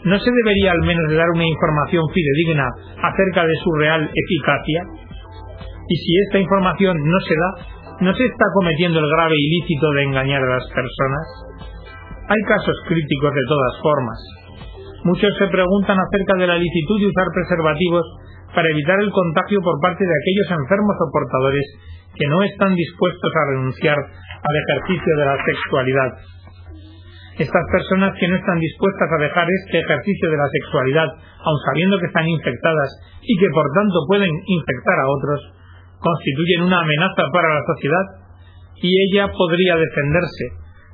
¿no 0.04 0.16
se 0.19 0.30
debería 0.30 0.73
al 0.73 0.83
menos 0.87 1.12
dar 1.12 1.30
una 1.35 1.47
información 1.47 2.04
fidedigna 2.12 2.66
acerca 3.02 3.47
de 3.47 3.57
su 3.64 3.71
real 3.80 4.02
eficacia? 4.04 4.80
Y 5.88 5.97
si 5.97 6.11
esta 6.28 6.38
información 6.38 6.97
no 6.97 7.19
se 7.26 7.35
da, 7.35 7.50
¿no 8.00 8.14
se 8.14 8.25
está 8.25 8.47
cometiendo 8.54 8.99
el 9.00 9.11
grave 9.11 9.35
ilícito 9.35 9.90
de 9.90 10.02
engañar 10.04 10.42
a 10.42 10.54
las 10.54 10.66
personas? 10.71 11.26
Hay 12.28 12.42
casos 12.47 12.76
críticos 12.87 13.35
de 13.35 13.47
todas 13.49 13.75
formas. 13.83 14.19
Muchos 15.02 15.33
se 15.38 15.49
preguntan 15.49 15.97
acerca 15.97 16.35
de 16.37 16.47
la 16.47 16.61
licitud 16.61 17.00
de 17.00 17.09
usar 17.09 17.28
preservativos 17.33 18.04
para 18.54 18.69
evitar 18.69 19.00
el 19.00 19.11
contagio 19.11 19.61
por 19.64 19.80
parte 19.80 20.04
de 20.04 20.12
aquellos 20.12 20.61
enfermos 20.61 20.97
o 21.00 21.12
portadores 21.12 21.66
que 22.12 22.28
no 22.28 22.42
están 22.42 22.75
dispuestos 22.75 23.33
a 23.33 23.47
renunciar 23.49 23.97
al 23.97 24.57
ejercicio 24.61 25.12
de 25.16 25.25
la 25.25 25.37
sexualidad. 25.40 26.11
Estas 27.40 27.64
personas 27.73 28.12
que 28.21 28.28
no 28.28 28.37
están 28.37 28.61
dispuestas 28.61 29.09
a 29.09 29.23
dejar 29.25 29.47
este 29.49 29.80
ejercicio 29.80 30.26
de 30.28 30.37
la 30.37 30.49
sexualidad, 30.52 31.09
aun 31.09 31.59
sabiendo 31.64 31.97
que 31.97 32.12
están 32.12 32.28
infectadas 32.28 32.90
y 33.25 33.33
que 33.40 33.49
por 33.57 33.64
tanto 33.73 34.04
pueden 34.04 34.28
infectar 34.28 34.99
a 35.00 35.09
otros, 35.09 35.40
constituyen 35.97 36.69
una 36.69 36.80
amenaza 36.85 37.25
para 37.33 37.49
la 37.49 37.64
sociedad 37.73 38.07
y 38.76 38.92
ella 39.09 39.33
podría 39.33 39.76
defenderse 39.76 40.45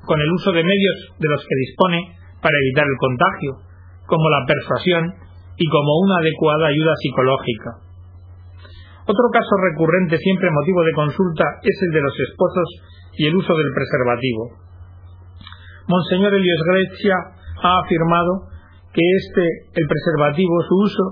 con 0.07 0.21
el 0.21 0.31
uso 0.31 0.53
de 0.53 0.63
medios 0.63 0.97
de 1.19 1.29
los 1.29 1.43
que 1.43 1.59
dispone 1.67 1.99
para 2.39 2.55
evitar 2.63 2.87
el 2.87 2.99
contagio, 3.03 3.51
como 4.07 4.31
la 4.31 4.47
persuasión 4.47 5.15
y 5.57 5.67
como 5.69 5.91
una 6.07 6.19
adecuada 6.19 6.69
ayuda 6.69 6.95
psicológica. 6.97 7.71
Otro 9.07 9.27
caso 9.33 9.55
recurrente, 9.71 10.19
siempre 10.19 10.51
motivo 10.51 10.83
de 10.83 10.93
consulta, 10.93 11.45
es 11.63 11.77
el 11.87 11.91
de 11.95 12.03
los 12.03 12.17
esposos 12.31 12.69
y 13.15 13.27
el 13.27 13.37
uso 13.37 13.55
del 13.55 13.71
preservativo. 13.75 14.45
Monseñor 15.87 16.35
Elios 16.35 16.63
Grecia 16.67 17.15
ha 17.63 17.75
afirmado 17.87 18.51
que 18.93 19.03
este, 19.03 19.45
el 19.79 19.87
preservativo, 19.87 20.55
su 20.67 20.75
uso, 20.75 21.05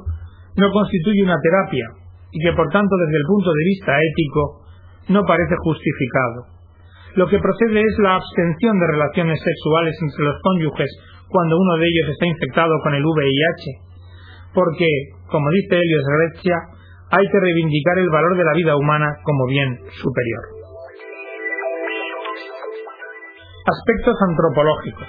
no 0.56 0.70
constituye 0.70 1.22
una 1.22 1.38
terapia 1.38 1.86
y 2.32 2.38
que 2.42 2.56
por 2.56 2.66
tanto 2.70 2.96
desde 3.06 3.18
el 3.18 3.26
punto 3.26 3.50
de 3.52 3.64
vista 3.64 3.92
ético 3.94 4.42
no 5.08 5.22
parece 5.22 5.54
justificado 5.62 6.54
lo 7.14 7.28
que 7.28 7.38
procede 7.38 7.80
es 7.80 7.98
la 7.98 8.16
abstención 8.16 8.78
de 8.80 8.86
relaciones 8.86 9.38
sexuales 9.38 9.94
entre 10.02 10.24
los 10.24 10.36
cónyuges 10.42 10.90
cuando 11.28 11.56
uno 11.56 11.74
de 11.76 11.86
ellos 11.86 12.08
está 12.12 12.26
infectado 12.26 12.74
con 12.82 12.94
el 12.94 13.04
VIH, 13.04 13.84
porque, 14.54 14.86
como 15.30 15.50
dice 15.50 15.74
Helios 15.74 16.04
Grecia, 16.06 16.56
hay 17.10 17.26
que 17.28 17.40
reivindicar 17.40 17.98
el 17.98 18.10
valor 18.10 18.36
de 18.36 18.44
la 18.44 18.54
vida 18.54 18.76
humana 18.76 19.06
como 19.22 19.46
bien 19.46 19.78
superior. 20.02 20.44
Aspectos 23.66 24.16
antropológicos. 24.28 25.08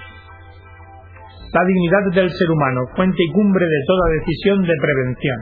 La 1.53 1.63
dignidad 1.63 2.03
del 2.11 2.29
ser 2.31 2.49
humano, 2.51 2.81
fuente 2.95 3.17
y 3.19 3.31
cumbre 3.31 3.65
de 3.65 3.81
toda 3.87 4.15
decisión 4.19 4.61
de 4.61 4.75
prevención. 4.81 5.39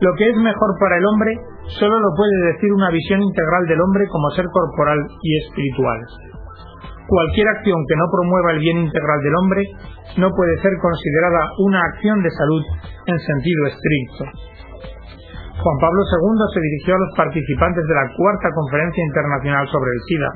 Lo 0.00 0.10
que 0.18 0.28
es 0.28 0.36
mejor 0.36 0.70
para 0.80 0.98
el 0.98 1.06
hombre 1.06 1.32
solo 1.78 1.98
lo 1.98 2.10
puede 2.16 2.52
decir 2.52 2.72
una 2.72 2.90
visión 2.90 3.22
integral 3.22 3.66
del 3.66 3.80
hombre 3.80 4.04
como 4.10 4.30
ser 4.30 4.44
corporal 4.50 4.98
y 5.22 5.38
espiritual. 5.46 6.00
Cualquier 7.04 7.48
acción 7.48 7.78
que 7.88 7.96
no 8.00 8.06
promueva 8.08 8.52
el 8.52 8.60
bien 8.60 8.78
integral 8.88 9.20
del 9.20 9.36
hombre 9.36 9.62
no 10.16 10.28
puede 10.32 10.56
ser 10.64 10.72
considerada 10.80 11.42
una 11.58 11.80
acción 11.92 12.22
de 12.22 12.30
salud 12.30 12.62
en 13.06 13.18
sentido 13.18 13.60
estricto. 13.66 14.24
Juan 15.54 15.78
Pablo 15.80 16.02
II 16.02 16.44
se 16.52 16.60
dirigió 16.60 16.94
a 16.96 17.02
los 17.04 17.12
participantes 17.16 17.84
de 17.86 17.94
la 17.94 18.08
Cuarta 18.16 18.48
Conferencia 18.52 19.04
Internacional 19.04 19.64
sobre 19.68 19.90
el 19.92 20.00
SIDA 20.08 20.30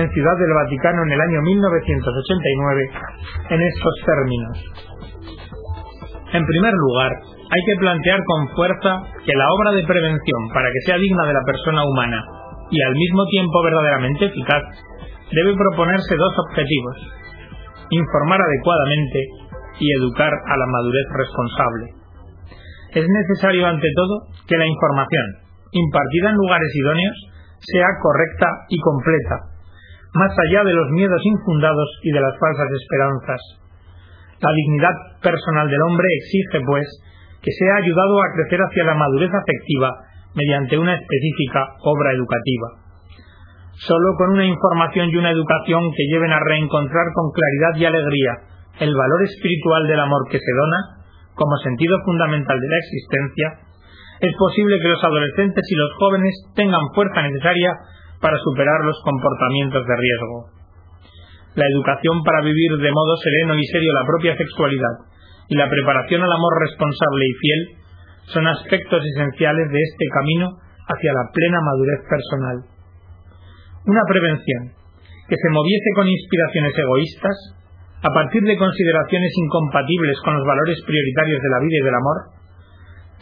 en 0.00 0.06
Ciudad 0.10 0.36
del 0.38 0.54
Vaticano 0.54 1.02
en 1.02 1.12
el 1.12 1.20
año 1.20 1.38
1989 1.42 2.90
en 3.50 3.60
estos 3.60 3.94
términos. 4.06 4.54
En 6.32 6.44
primer 6.46 6.72
lugar, 6.72 7.12
hay 7.52 7.62
que 7.68 7.80
plantear 7.80 8.20
con 8.24 8.48
fuerza 8.56 8.92
que 9.26 9.36
la 9.36 9.46
obra 9.52 9.70
de 9.76 9.84
prevención, 9.84 10.40
para 10.54 10.70
que 10.72 10.80
sea 10.86 10.96
digna 10.96 11.26
de 11.26 11.34
la 11.34 11.44
persona 11.44 11.84
humana 11.84 12.18
y 12.72 12.78
al 12.80 12.94
mismo 12.96 13.22
tiempo 13.28 13.62
verdaderamente 13.62 14.24
eficaz, 14.24 14.64
debe 15.32 15.56
proponerse 15.56 16.14
dos 16.16 16.34
objetivos. 16.48 16.96
Informar 17.90 18.40
adecuadamente 18.40 19.20
y 19.80 19.86
educar 19.98 20.32
a 20.32 20.56
la 20.56 20.66
madurez 20.66 21.06
responsable. 21.12 21.86
Es 22.92 23.06
necesario, 23.08 23.66
ante 23.66 23.88
todo, 23.96 24.28
que 24.46 24.56
la 24.56 24.66
información, 24.66 25.26
impartida 25.72 26.30
en 26.30 26.36
lugares 26.36 26.68
idóneos, 26.74 27.16
sea 27.60 27.88
correcta 28.02 28.48
y 28.68 28.78
completa, 28.80 29.36
más 30.14 30.32
allá 30.36 30.64
de 30.64 30.74
los 30.74 30.88
miedos 30.90 31.22
infundados 31.24 31.88
y 32.02 32.12
de 32.12 32.20
las 32.20 32.34
falsas 32.38 32.68
esperanzas. 32.68 33.40
La 34.40 34.52
dignidad 34.52 34.96
personal 35.22 35.70
del 35.70 35.82
hombre 35.82 36.06
exige, 36.20 36.60
pues, 36.66 36.86
que 37.40 37.52
sea 37.52 37.76
ayudado 37.76 38.20
a 38.20 38.32
crecer 38.34 38.60
hacia 38.60 38.84
la 38.84 38.94
madurez 38.94 39.30
afectiva 39.32 39.88
mediante 40.34 40.76
una 40.76 40.94
específica 40.94 41.64
obra 41.82 42.12
educativa. 42.12 42.81
Solo 43.82 44.14
con 44.16 44.30
una 44.38 44.46
información 44.46 45.10
y 45.10 45.16
una 45.16 45.34
educación 45.34 45.82
que 45.96 46.06
lleven 46.06 46.30
a 46.30 46.38
reencontrar 46.38 47.06
con 47.14 47.34
claridad 47.34 47.74
y 47.80 47.84
alegría 47.84 48.32
el 48.78 48.94
valor 48.94 49.20
espiritual 49.26 49.86
del 49.90 50.00
amor 50.00 50.22
que 50.30 50.38
se 50.38 50.52
dona, 50.54 51.02
como 51.34 51.56
sentido 51.66 51.98
fundamental 52.06 52.58
de 52.60 52.70
la 52.70 52.78
existencia, 52.78 53.48
es 54.22 54.32
posible 54.38 54.78
que 54.78 54.88
los 54.88 55.02
adolescentes 55.02 55.64
y 55.66 55.74
los 55.74 55.90
jóvenes 55.98 56.34
tengan 56.54 56.94
fuerza 56.94 57.26
necesaria 57.26 57.74
para 58.22 58.38
superar 58.38 58.86
los 58.86 59.02
comportamientos 59.02 59.82
de 59.82 59.96
riesgo. 59.98 60.38
La 61.58 61.66
educación 61.66 62.22
para 62.22 62.40
vivir 62.40 62.70
de 62.78 62.92
modo 62.94 63.16
sereno 63.18 63.58
y 63.58 63.66
serio 63.66 63.92
la 63.98 64.06
propia 64.06 64.36
sexualidad 64.38 65.10
y 65.50 65.56
la 65.58 65.68
preparación 65.68 66.22
al 66.22 66.32
amor 66.32 66.54
responsable 66.70 67.24
y 67.26 67.34
fiel 67.34 67.60
son 68.30 68.46
aspectos 68.46 69.02
esenciales 69.04 69.68
de 69.74 69.80
este 69.82 70.06
camino 70.14 70.54
hacia 70.86 71.12
la 71.12 71.26
plena 71.34 71.58
madurez 71.60 72.00
personal. 72.08 72.71
Una 73.86 74.02
prevención 74.06 74.72
que 75.28 75.36
se 75.36 75.50
moviese 75.50 75.90
con 75.96 76.06
inspiraciones 76.06 76.74
egoístas, 76.76 77.36
a 78.02 78.10
partir 78.10 78.42
de 78.42 78.58
consideraciones 78.58 79.32
incompatibles 79.38 80.18
con 80.24 80.34
los 80.34 80.46
valores 80.46 80.78
prioritarios 80.84 81.40
de 81.40 81.50
la 81.50 81.60
vida 81.62 81.76
y 81.78 81.86
del 81.86 81.94
amor, 81.94 82.18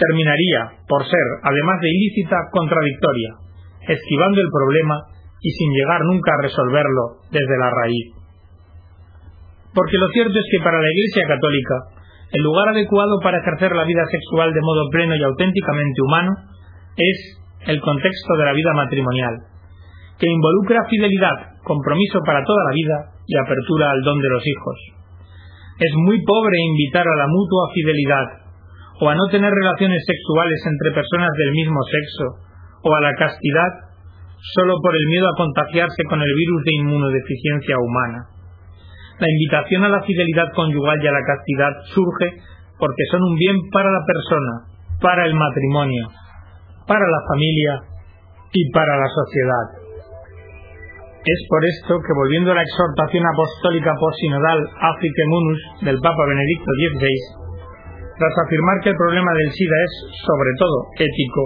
terminaría 0.00 0.80
por 0.88 1.04
ser, 1.04 1.26
además 1.44 1.76
de 1.80 1.92
ilícita, 1.92 2.36
contradictoria, 2.50 3.30
esquivando 3.88 4.40
el 4.40 4.48
problema 4.48 4.96
y 5.40 5.50
sin 5.52 5.70
llegar 5.72 6.00
nunca 6.04 6.32
a 6.32 6.42
resolverlo 6.42 7.04
desde 7.30 7.56
la 7.60 7.70
raíz. 7.70 8.06
Porque 9.74 10.00
lo 10.00 10.08
cierto 10.12 10.34
es 10.34 10.46
que 10.50 10.64
para 10.64 10.80
la 10.80 10.90
Iglesia 10.90 11.28
Católica, 11.28 11.76
el 12.32 12.42
lugar 12.42 12.68
adecuado 12.70 13.20
para 13.22 13.38
ejercer 13.38 13.72
la 13.72 13.84
vida 13.84 14.04
sexual 14.10 14.52
de 14.52 14.60
modo 14.60 14.88
pleno 14.90 15.14
y 15.16 15.22
auténticamente 15.22 16.02
humano 16.02 16.32
es 16.96 17.18
el 17.66 17.80
contexto 17.80 18.32
de 18.38 18.44
la 18.44 18.52
vida 18.52 18.72
matrimonial, 18.74 19.34
que 20.20 20.28
involucra 20.28 20.84
fidelidad, 20.84 21.64
compromiso 21.64 22.20
para 22.28 22.44
toda 22.44 22.62
la 22.68 22.74
vida 22.76 22.96
y 23.24 23.34
apertura 23.40 23.88
al 23.88 24.02
don 24.04 24.20
de 24.20 24.28
los 24.28 24.44
hijos. 24.44 24.76
Es 25.80 25.92
muy 25.96 26.20
pobre 26.28 26.56
invitar 26.60 27.08
a 27.08 27.16
la 27.16 27.26
mutua 27.26 27.72
fidelidad 27.72 28.26
o 29.00 29.08
a 29.08 29.16
no 29.16 29.24
tener 29.32 29.48
relaciones 29.48 30.04
sexuales 30.04 30.60
entre 30.68 30.92
personas 30.92 31.32
del 31.40 31.52
mismo 31.56 31.80
sexo 31.88 32.26
o 32.84 32.90
a 32.92 33.00
la 33.00 33.14
castidad 33.16 33.72
solo 34.56 34.76
por 34.84 34.92
el 34.92 35.06
miedo 35.08 35.24
a 35.24 35.36
contagiarse 35.40 36.04
con 36.04 36.20
el 36.20 36.32
virus 36.36 36.64
de 36.64 36.74
inmunodeficiencia 36.84 37.76
humana. 37.80 38.28
La 39.20 39.28
invitación 39.28 39.84
a 39.84 39.88
la 39.88 40.02
fidelidad 40.04 40.52
conyugal 40.52 41.00
y 41.00 41.06
a 41.08 41.16
la 41.16 41.24
castidad 41.24 41.72
surge 41.96 42.44
porque 42.76 43.04
son 43.10 43.20
un 43.24 43.36
bien 43.36 43.56
para 43.72 43.88
la 43.88 44.04
persona, 44.04 44.52
para 45.00 45.24
el 45.24 45.34
matrimonio, 45.34 46.08
para 46.86 47.04
la 47.04 47.20
familia 47.28 47.72
y 48.52 48.70
para 48.72 48.96
la 48.96 49.08
sociedad. 49.08 49.79
Es 51.20 51.40
por 51.52 51.60
esto 51.68 52.00
que 52.00 52.16
volviendo 52.16 52.48
a 52.52 52.56
la 52.56 52.64
exhortación 52.64 53.24
apostólica 53.28 53.92
posinodal 53.92 54.56
Afrique 54.80 55.24
Munus 55.28 55.60
del 55.84 56.00
Papa 56.00 56.24
Benedicto 56.24 56.70
XVI, 56.72 57.40
tras 58.16 58.34
afirmar 58.40 58.80
que 58.80 58.88
el 58.88 58.96
problema 58.96 59.28
del 59.36 59.52
SIDA 59.52 59.78
es, 59.84 59.92
sobre 60.24 60.52
todo, 60.56 60.76
ético, 60.96 61.42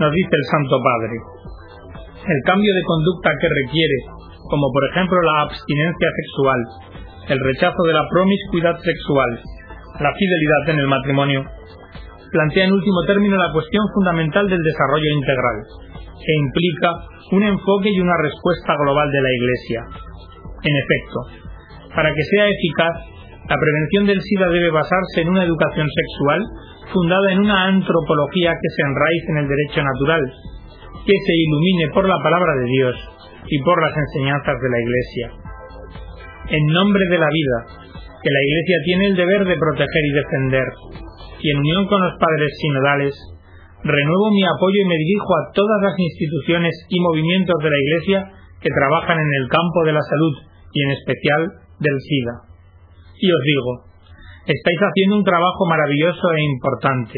nos 0.00 0.08
dice 0.08 0.32
el 0.32 0.46
Santo 0.48 0.76
Padre. 0.80 1.16
El 2.32 2.40
cambio 2.48 2.72
de 2.72 2.88
conducta 2.88 3.28
que 3.36 3.48
requiere, 3.52 3.98
como 4.48 4.72
por 4.72 4.82
ejemplo 4.88 5.20
la 5.20 5.52
abstinencia 5.52 6.08
sexual, 6.08 6.60
el 7.28 7.40
rechazo 7.44 7.82
de 7.84 7.92
la 7.92 8.08
promiscuidad 8.08 8.76
sexual, 8.80 9.30
la 10.00 10.12
fidelidad 10.16 10.64
en 10.72 10.78
el 10.80 10.88
matrimonio, 10.88 11.44
plantea 12.32 12.64
en 12.64 12.72
último 12.72 13.00
término 13.06 13.36
la 13.36 13.52
cuestión 13.52 13.84
fundamental 13.92 14.48
del 14.48 14.64
desarrollo 14.64 15.10
integral, 15.12 15.56
que 16.18 16.34
implica 16.46 16.90
un 17.32 17.42
enfoque 17.42 17.90
y 17.90 18.00
una 18.00 18.16
respuesta 18.20 18.74
global 18.76 19.10
de 19.10 19.22
la 19.22 19.32
Iglesia. 19.32 19.80
En 20.64 20.74
efecto, 20.76 21.18
para 21.94 22.10
que 22.12 22.24
sea 22.24 22.48
eficaz, 22.48 23.14
la 23.44 23.60
prevención 23.60 24.06
del 24.06 24.20
SIDA 24.22 24.48
debe 24.48 24.70
basarse 24.70 25.20
en 25.20 25.28
una 25.28 25.44
educación 25.44 25.86
sexual 25.86 26.40
fundada 26.92 27.32
en 27.32 27.40
una 27.40 27.68
antropología 27.68 28.52
que 28.52 28.70
se 28.72 28.82
enraice 28.88 29.28
en 29.30 29.38
el 29.44 29.48
derecho 29.48 29.80
natural, 29.84 30.22
que 31.04 31.16
se 31.26 31.34
ilumine 31.36 31.86
por 31.92 32.08
la 32.08 32.16
palabra 32.22 32.52
de 32.60 32.66
Dios 32.70 32.96
y 33.48 33.58
por 33.62 33.76
las 33.82 33.94
enseñanzas 33.96 34.56
de 34.60 34.70
la 34.70 34.80
Iglesia. 34.80 35.26
En 36.48 36.64
nombre 36.72 37.04
de 37.10 37.18
la 37.18 37.28
vida, 37.28 37.58
que 38.22 38.32
la 38.32 38.42
Iglesia 38.42 38.76
tiene 38.84 39.04
el 39.12 39.16
deber 39.16 39.44
de 39.44 39.56
proteger 39.56 40.04
y 40.04 40.12
defender, 40.12 40.68
y 41.40 41.50
en 41.50 41.58
unión 41.58 41.86
con 41.86 42.00
los 42.00 42.14
padres 42.18 42.50
sinodales, 42.60 43.33
renuevo 43.84 44.26
mi 44.32 44.44
apoyo 44.48 44.80
y 44.80 44.88
me 44.88 44.96
dirijo 44.96 45.30
a 45.36 45.52
todas 45.52 45.80
las 45.84 45.96
instituciones 45.96 46.74
y 46.88 47.00
movimientos 47.00 47.56
de 47.62 47.70
la 47.70 47.80
Iglesia 47.80 48.18
que 48.60 48.72
trabajan 48.72 49.20
en 49.20 49.32
el 49.40 49.46
campo 49.48 49.84
de 49.84 49.92
la 49.92 50.02
salud 50.02 50.34
y 50.72 50.78
en 50.82 50.90
especial 50.96 51.42
del 51.78 51.96
SIDA. 52.00 52.34
Y 53.20 53.28
os 53.30 53.42
digo, 53.44 53.94
Estáis 54.44 54.76
haciendo 54.76 55.16
un 55.16 55.24
trabajo 55.24 55.64
maravilloso 55.64 56.28
e 56.36 56.44
importante. 56.44 57.16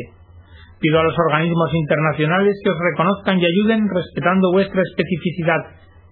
Pido 0.78 1.00
a 1.00 1.02
los 1.02 1.16
organismos 1.26 1.74
internacionales 1.74 2.54
que 2.62 2.70
os 2.70 2.78
reconozcan 2.78 3.42
y 3.42 3.44
ayuden 3.50 3.82
respetando 3.90 4.54
vuestra 4.54 4.78
especificidad 4.78 5.58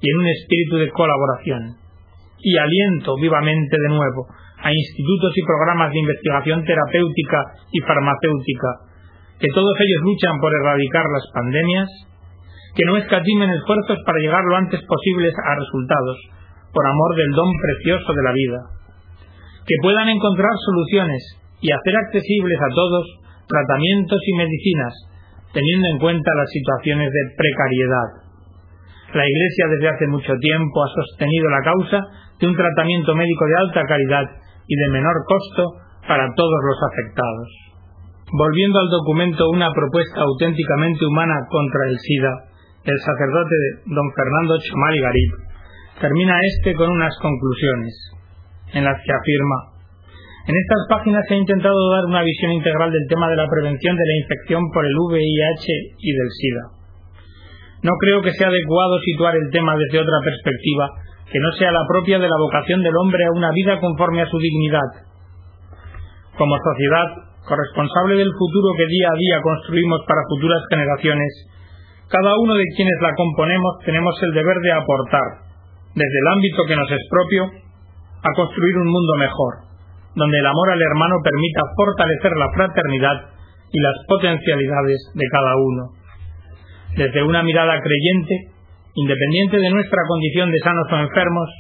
y 0.03 0.11
en 0.11 0.19
un 0.19 0.27
espíritu 0.27 0.75
de 0.83 0.91
colaboración. 0.91 1.79
Y 2.43 2.59
aliento 2.59 3.15
vivamente 3.23 3.77
de 3.79 3.95
nuevo 3.95 4.27
a 4.59 4.75
institutos 4.75 5.31
y 5.39 5.47
programas 5.47 5.93
de 5.93 6.03
investigación 6.03 6.65
terapéutica 6.65 7.39
y 7.71 7.79
farmacéutica, 7.87 8.71
que 9.39 9.49
todos 9.55 9.75
ellos 9.81 10.03
luchan 10.03 10.39
por 10.41 10.53
erradicar 10.55 11.05
las 11.05 11.27
pandemias, 11.35 11.89
que 12.75 12.87
no 12.87 12.97
escatimen 12.97 13.51
esfuerzos 13.51 13.99
para 14.07 14.19
llegar 14.19 14.43
lo 14.45 14.57
antes 14.57 14.81
posible 14.83 15.31
a 15.31 15.55
resultados, 15.55 16.19
por 16.73 16.87
amor 16.87 17.17
del 17.17 17.33
don 17.33 17.51
precioso 17.63 18.13
de 18.13 18.23
la 18.23 18.33
vida 18.33 18.61
que 19.65 19.81
puedan 19.81 20.09
encontrar 20.09 20.53
soluciones 20.61 21.23
y 21.61 21.73
hacer 21.73 21.95
accesibles 21.97 22.59
a 22.61 22.75
todos 22.75 23.05
tratamientos 23.49 24.21
y 24.21 24.33
medicinas, 24.37 24.93
teniendo 25.53 25.89
en 25.89 25.99
cuenta 25.99 26.31
las 26.37 26.51
situaciones 26.53 27.09
de 27.13 27.23
precariedad. 27.37 28.09
La 29.15 29.25
Iglesia 29.25 29.65
desde 29.73 29.89
hace 29.89 30.07
mucho 30.09 30.35
tiempo 30.37 30.77
ha 30.85 30.91
sostenido 30.93 31.49
la 31.49 31.63
causa 31.65 31.99
de 32.41 32.47
un 32.47 32.57
tratamiento 32.57 33.15
médico 33.15 33.45
de 33.47 33.57
alta 33.57 33.83
calidad 33.89 34.27
y 34.67 34.75
de 34.77 34.89
menor 34.93 35.17
costo 35.25 35.65
para 36.09 36.29
todos 36.35 36.61
los 36.69 36.79
afectados. 36.93 37.64
Volviendo 38.35 38.81
al 38.81 38.91
documento 38.91 39.49
Una 39.51 39.71
propuesta 39.71 40.21
auténticamente 40.21 41.07
humana 41.07 41.47
contra 41.49 41.87
el 41.87 41.99
SIDA, 41.99 42.35
el 42.83 42.99
sacerdote 42.99 43.57
don 43.87 44.09
Fernando 44.11 44.59
Chomal 44.59 44.99
Garib 44.99 45.33
termina 46.03 46.35
este 46.43 46.75
con 46.75 46.91
unas 46.91 47.15
conclusiones 47.23 47.95
en 48.75 48.83
las 48.83 48.99
que 48.99 49.13
afirma 49.15 49.75
en 50.45 50.55
estas 50.61 50.83
páginas 50.91 51.25
ha 51.25 51.41
intentado 51.41 51.79
dar 51.89 52.05
una 52.05 52.21
visión 52.21 52.53
integral 52.53 52.93
del 52.93 53.09
tema 53.09 53.31
de 53.31 53.37
la 53.37 53.49
prevención 53.49 53.97
de 53.97 54.05
la 54.05 54.17
infección 54.21 54.61
por 54.75 54.85
el 54.85 54.93
VIH 54.93 55.73
y 55.97 56.11
del 56.13 56.31
SIDA. 56.37 56.65
No 57.81 57.93
creo 57.97 58.21
que 58.21 58.33
sea 58.37 58.49
adecuado 58.49 59.01
situar 59.01 59.37
el 59.37 59.49
tema 59.49 59.73
desde 59.73 60.05
otra 60.05 60.21
perspectiva 60.21 60.85
que 61.33 61.41
no 61.41 61.51
sea 61.57 61.73
la 61.73 61.89
propia 61.89 62.19
de 62.19 62.29
la 62.29 62.37
vocación 62.37 62.83
del 62.83 62.93
hombre 62.93 63.25
a 63.25 63.33
una 63.33 63.51
vida 63.53 63.81
conforme 63.81 64.21
a 64.21 64.29
su 64.29 64.37
dignidad. 64.37 64.91
Como 66.37 66.61
sociedad, 66.61 67.34
corresponsable 67.45 68.17
del 68.17 68.33
futuro 68.33 68.69
que 68.77 68.89
día 68.89 69.09
a 69.13 69.19
día 69.19 69.39
construimos 69.43 70.01
para 70.09 70.29
futuras 70.29 70.63
generaciones, 70.69 71.33
cada 72.09 72.33
uno 72.37 72.55
de 72.55 72.67
quienes 72.77 72.99
la 73.01 73.15
componemos 73.15 73.73
tenemos 73.85 74.15
el 74.23 74.33
deber 74.33 74.59
de 74.61 74.73
aportar, 74.73 75.29
desde 75.95 76.19
el 76.21 76.29
ámbito 76.33 76.63
que 76.69 76.77
nos 76.77 76.91
es 76.91 77.05
propio, 77.09 77.43
a 78.25 78.31
construir 78.37 78.77
un 78.79 78.89
mundo 78.89 79.13
mejor, 79.21 79.53
donde 80.17 80.39
el 80.39 80.47
amor 80.47 80.69
al 80.73 80.83
hermano 80.83 81.17
permita 81.23 81.63
fortalecer 81.77 82.33
la 82.37 82.51
fraternidad 82.57 83.19
y 83.73 83.79
las 83.81 83.97
potencialidades 84.09 85.01
de 85.15 85.27
cada 85.29 85.53
uno. 85.57 85.83
Desde 86.97 87.23
una 87.23 87.43
mirada 87.43 87.81
creyente, 87.81 88.55
independiente 88.95 89.59
de 89.59 89.71
nuestra 89.71 90.01
condición 90.07 90.51
de 90.51 90.59
sanos 90.63 90.87
o 90.93 90.97
enfermos, 90.97 91.51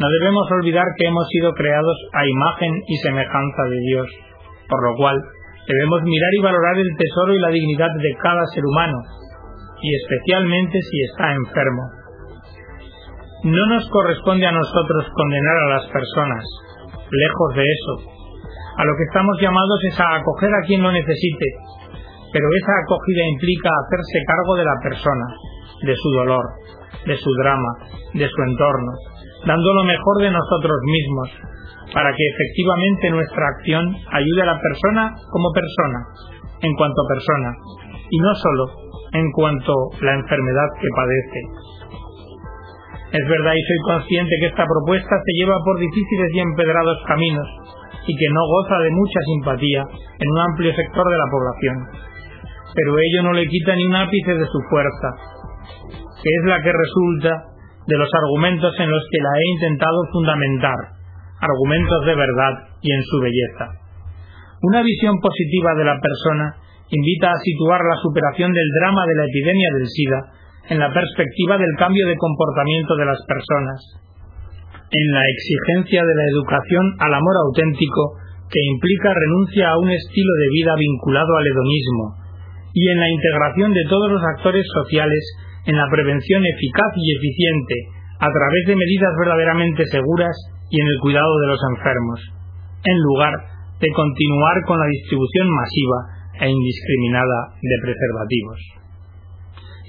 no 0.00 0.08
debemos 0.08 0.50
olvidar 0.50 0.86
que 0.96 1.06
hemos 1.06 1.28
sido 1.28 1.52
creados 1.52 1.96
a 2.14 2.26
imagen 2.26 2.72
y 2.88 2.96
semejanza 3.04 3.62
de 3.68 3.80
Dios, 3.80 4.08
por 4.70 4.80
lo 4.88 4.96
cual 4.96 5.18
debemos 5.66 6.00
mirar 6.02 6.32
y 6.38 6.42
valorar 6.42 6.76
el 6.78 6.96
tesoro 6.96 7.34
y 7.34 7.40
la 7.40 7.50
dignidad 7.50 7.90
de 7.90 8.14
cada 8.22 8.46
ser 8.54 8.62
humano, 8.64 8.98
y 9.82 9.88
especialmente 9.96 10.78
si 10.80 10.96
está 11.10 11.34
enfermo 11.34 12.00
no 13.44 13.66
nos 13.66 13.88
corresponde 13.88 14.46
a 14.46 14.52
nosotros 14.52 15.08
condenar 15.14 15.56
a 15.56 15.68
las 15.76 15.86
personas, 15.88 16.44
lejos 17.10 17.54
de 17.56 17.64
eso. 17.64 17.94
A 18.76 18.84
lo 18.84 18.92
que 18.96 19.04
estamos 19.08 19.36
llamados 19.40 19.80
es 19.88 20.00
a 20.00 20.16
acoger 20.16 20.50
a 20.52 20.66
quien 20.66 20.82
lo 20.82 20.92
necesite, 20.92 21.46
pero 22.32 22.46
esa 22.62 22.74
acogida 22.84 23.22
implica 23.34 23.70
hacerse 23.70 24.18
cargo 24.26 24.54
de 24.56 24.64
la 24.64 24.76
persona, 24.82 25.26
de 25.82 25.94
su 25.96 26.08
dolor, 26.10 26.44
de 27.06 27.16
su 27.16 27.30
drama, 27.42 27.72
de 28.14 28.28
su 28.28 28.40
entorno, 28.42 28.92
dando 29.46 29.72
lo 29.74 29.84
mejor 29.84 30.16
de 30.22 30.30
nosotros 30.30 30.78
mismos, 30.84 31.28
para 31.94 32.12
que 32.14 32.22
efectivamente 32.22 33.10
nuestra 33.10 33.44
acción 33.56 33.84
ayude 34.12 34.42
a 34.42 34.52
la 34.54 34.60
persona 34.60 35.10
como 35.30 35.48
persona, 35.50 36.00
en 36.62 36.72
cuanto 36.76 37.00
persona, 37.08 37.50
y 38.10 38.18
no 38.18 38.34
solo 38.34 38.64
en 39.12 39.26
cuanto 39.32 39.74
la 40.00 40.14
enfermedad 40.14 40.68
que 40.80 40.88
padece. 40.94 41.40
Es 43.10 43.26
verdad 43.26 43.54
y 43.58 43.62
soy 43.66 43.80
consciente 43.90 44.36
que 44.38 44.46
esta 44.54 44.64
propuesta 44.66 45.10
se 45.18 45.32
lleva 45.34 45.58
por 45.64 45.80
difíciles 45.80 46.30
y 46.30 46.38
empedrados 46.38 46.98
caminos 47.08 47.48
y 48.06 48.14
que 48.14 48.28
no 48.30 48.40
goza 48.46 48.78
de 48.78 48.90
mucha 48.90 49.20
simpatía 49.26 49.82
en 49.82 50.28
un 50.30 50.38
amplio 50.38 50.72
sector 50.72 51.06
de 51.10 51.18
la 51.18 51.28
población. 51.30 52.09
Pero 52.74 52.90
ello 52.98 53.20
no 53.24 53.32
le 53.32 53.46
quita 53.46 53.74
ni 53.74 53.84
un 53.86 53.96
ápice 53.96 54.34
de 54.34 54.46
su 54.46 54.60
fuerza, 54.70 55.08
que 56.22 56.30
es 56.30 56.42
la 56.46 56.62
que 56.62 56.72
resulta 56.72 57.50
de 57.86 57.96
los 57.98 58.10
argumentos 58.12 58.74
en 58.78 58.90
los 58.90 59.02
que 59.10 59.22
la 59.22 59.32
he 59.34 59.46
intentado 59.58 59.98
fundamentar, 60.12 60.78
argumentos 61.40 62.00
de 62.06 62.14
verdad 62.14 62.54
y 62.82 62.92
en 62.92 63.02
su 63.02 63.16
belleza. 63.18 63.66
Una 64.62 64.82
visión 64.82 65.18
positiva 65.18 65.74
de 65.74 65.84
la 65.84 65.98
persona 65.98 66.54
invita 66.90 67.32
a 67.32 67.42
situar 67.42 67.80
la 67.80 67.96
superación 68.02 68.52
del 68.52 68.70
drama 68.78 69.02
de 69.06 69.16
la 69.16 69.24
epidemia 69.24 69.68
del 69.74 69.86
SIDA 69.88 70.20
en 70.70 70.78
la 70.78 70.92
perspectiva 70.92 71.56
del 71.58 71.74
cambio 71.78 72.06
de 72.06 72.18
comportamiento 72.18 72.94
de 72.94 73.06
las 73.06 73.18
personas, 73.26 73.78
en 74.90 75.06
la 75.14 75.22
exigencia 75.26 76.02
de 76.04 76.14
la 76.14 76.26
educación 76.34 76.84
al 76.98 77.14
amor 77.14 77.36
auténtico 77.46 78.18
que 78.50 78.60
implica 78.74 79.14
renuncia 79.14 79.70
a 79.70 79.78
un 79.78 79.90
estilo 79.90 80.32
de 80.34 80.48
vida 80.50 80.74
vinculado 80.76 81.30
al 81.38 81.46
hedonismo, 81.46 82.06
y 82.72 82.82
en 82.88 82.98
la 83.00 83.10
integración 83.10 83.72
de 83.72 83.84
todos 83.88 84.10
los 84.10 84.22
actores 84.36 84.66
sociales 84.66 85.22
en 85.66 85.76
la 85.76 85.88
prevención 85.90 86.42
eficaz 86.44 86.92
y 86.96 87.16
eficiente 87.16 87.76
a 88.20 88.28
través 88.28 88.62
de 88.66 88.76
medidas 88.76 89.12
verdaderamente 89.18 89.84
seguras 89.86 90.36
y 90.70 90.80
en 90.80 90.86
el 90.86 90.98
cuidado 91.00 91.32
de 91.40 91.46
los 91.48 91.60
enfermos, 91.76 92.18
en 92.84 92.98
lugar 93.12 93.34
de 93.80 93.88
continuar 93.96 94.56
con 94.66 94.78
la 94.78 94.86
distribución 94.86 95.48
masiva 95.50 95.98
e 96.40 96.46
indiscriminada 96.48 97.38
de 97.60 97.76
preservativos. 97.82 98.80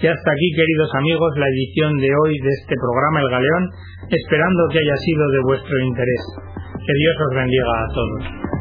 Y 0.02 0.08
hasta 0.08 0.32
aquí, 0.32 0.48
queridos 0.58 0.90
amigos, 0.96 1.30
la 1.38 1.46
edición 1.46 1.94
de 1.98 2.10
hoy 2.10 2.34
de 2.34 2.52
este 2.58 2.74
programa 2.74 3.22
El 3.22 3.30
Galeón, 3.30 3.66
esperando 4.10 4.62
que 4.72 4.80
haya 4.80 4.98
sido 4.98 5.24
de 5.30 5.42
vuestro 5.46 5.76
interés. 5.86 6.24
Que 6.74 6.94
Dios 6.98 7.16
os 7.22 7.36
bendiga 7.36 7.70
a 7.70 7.88
todos. 7.94 8.61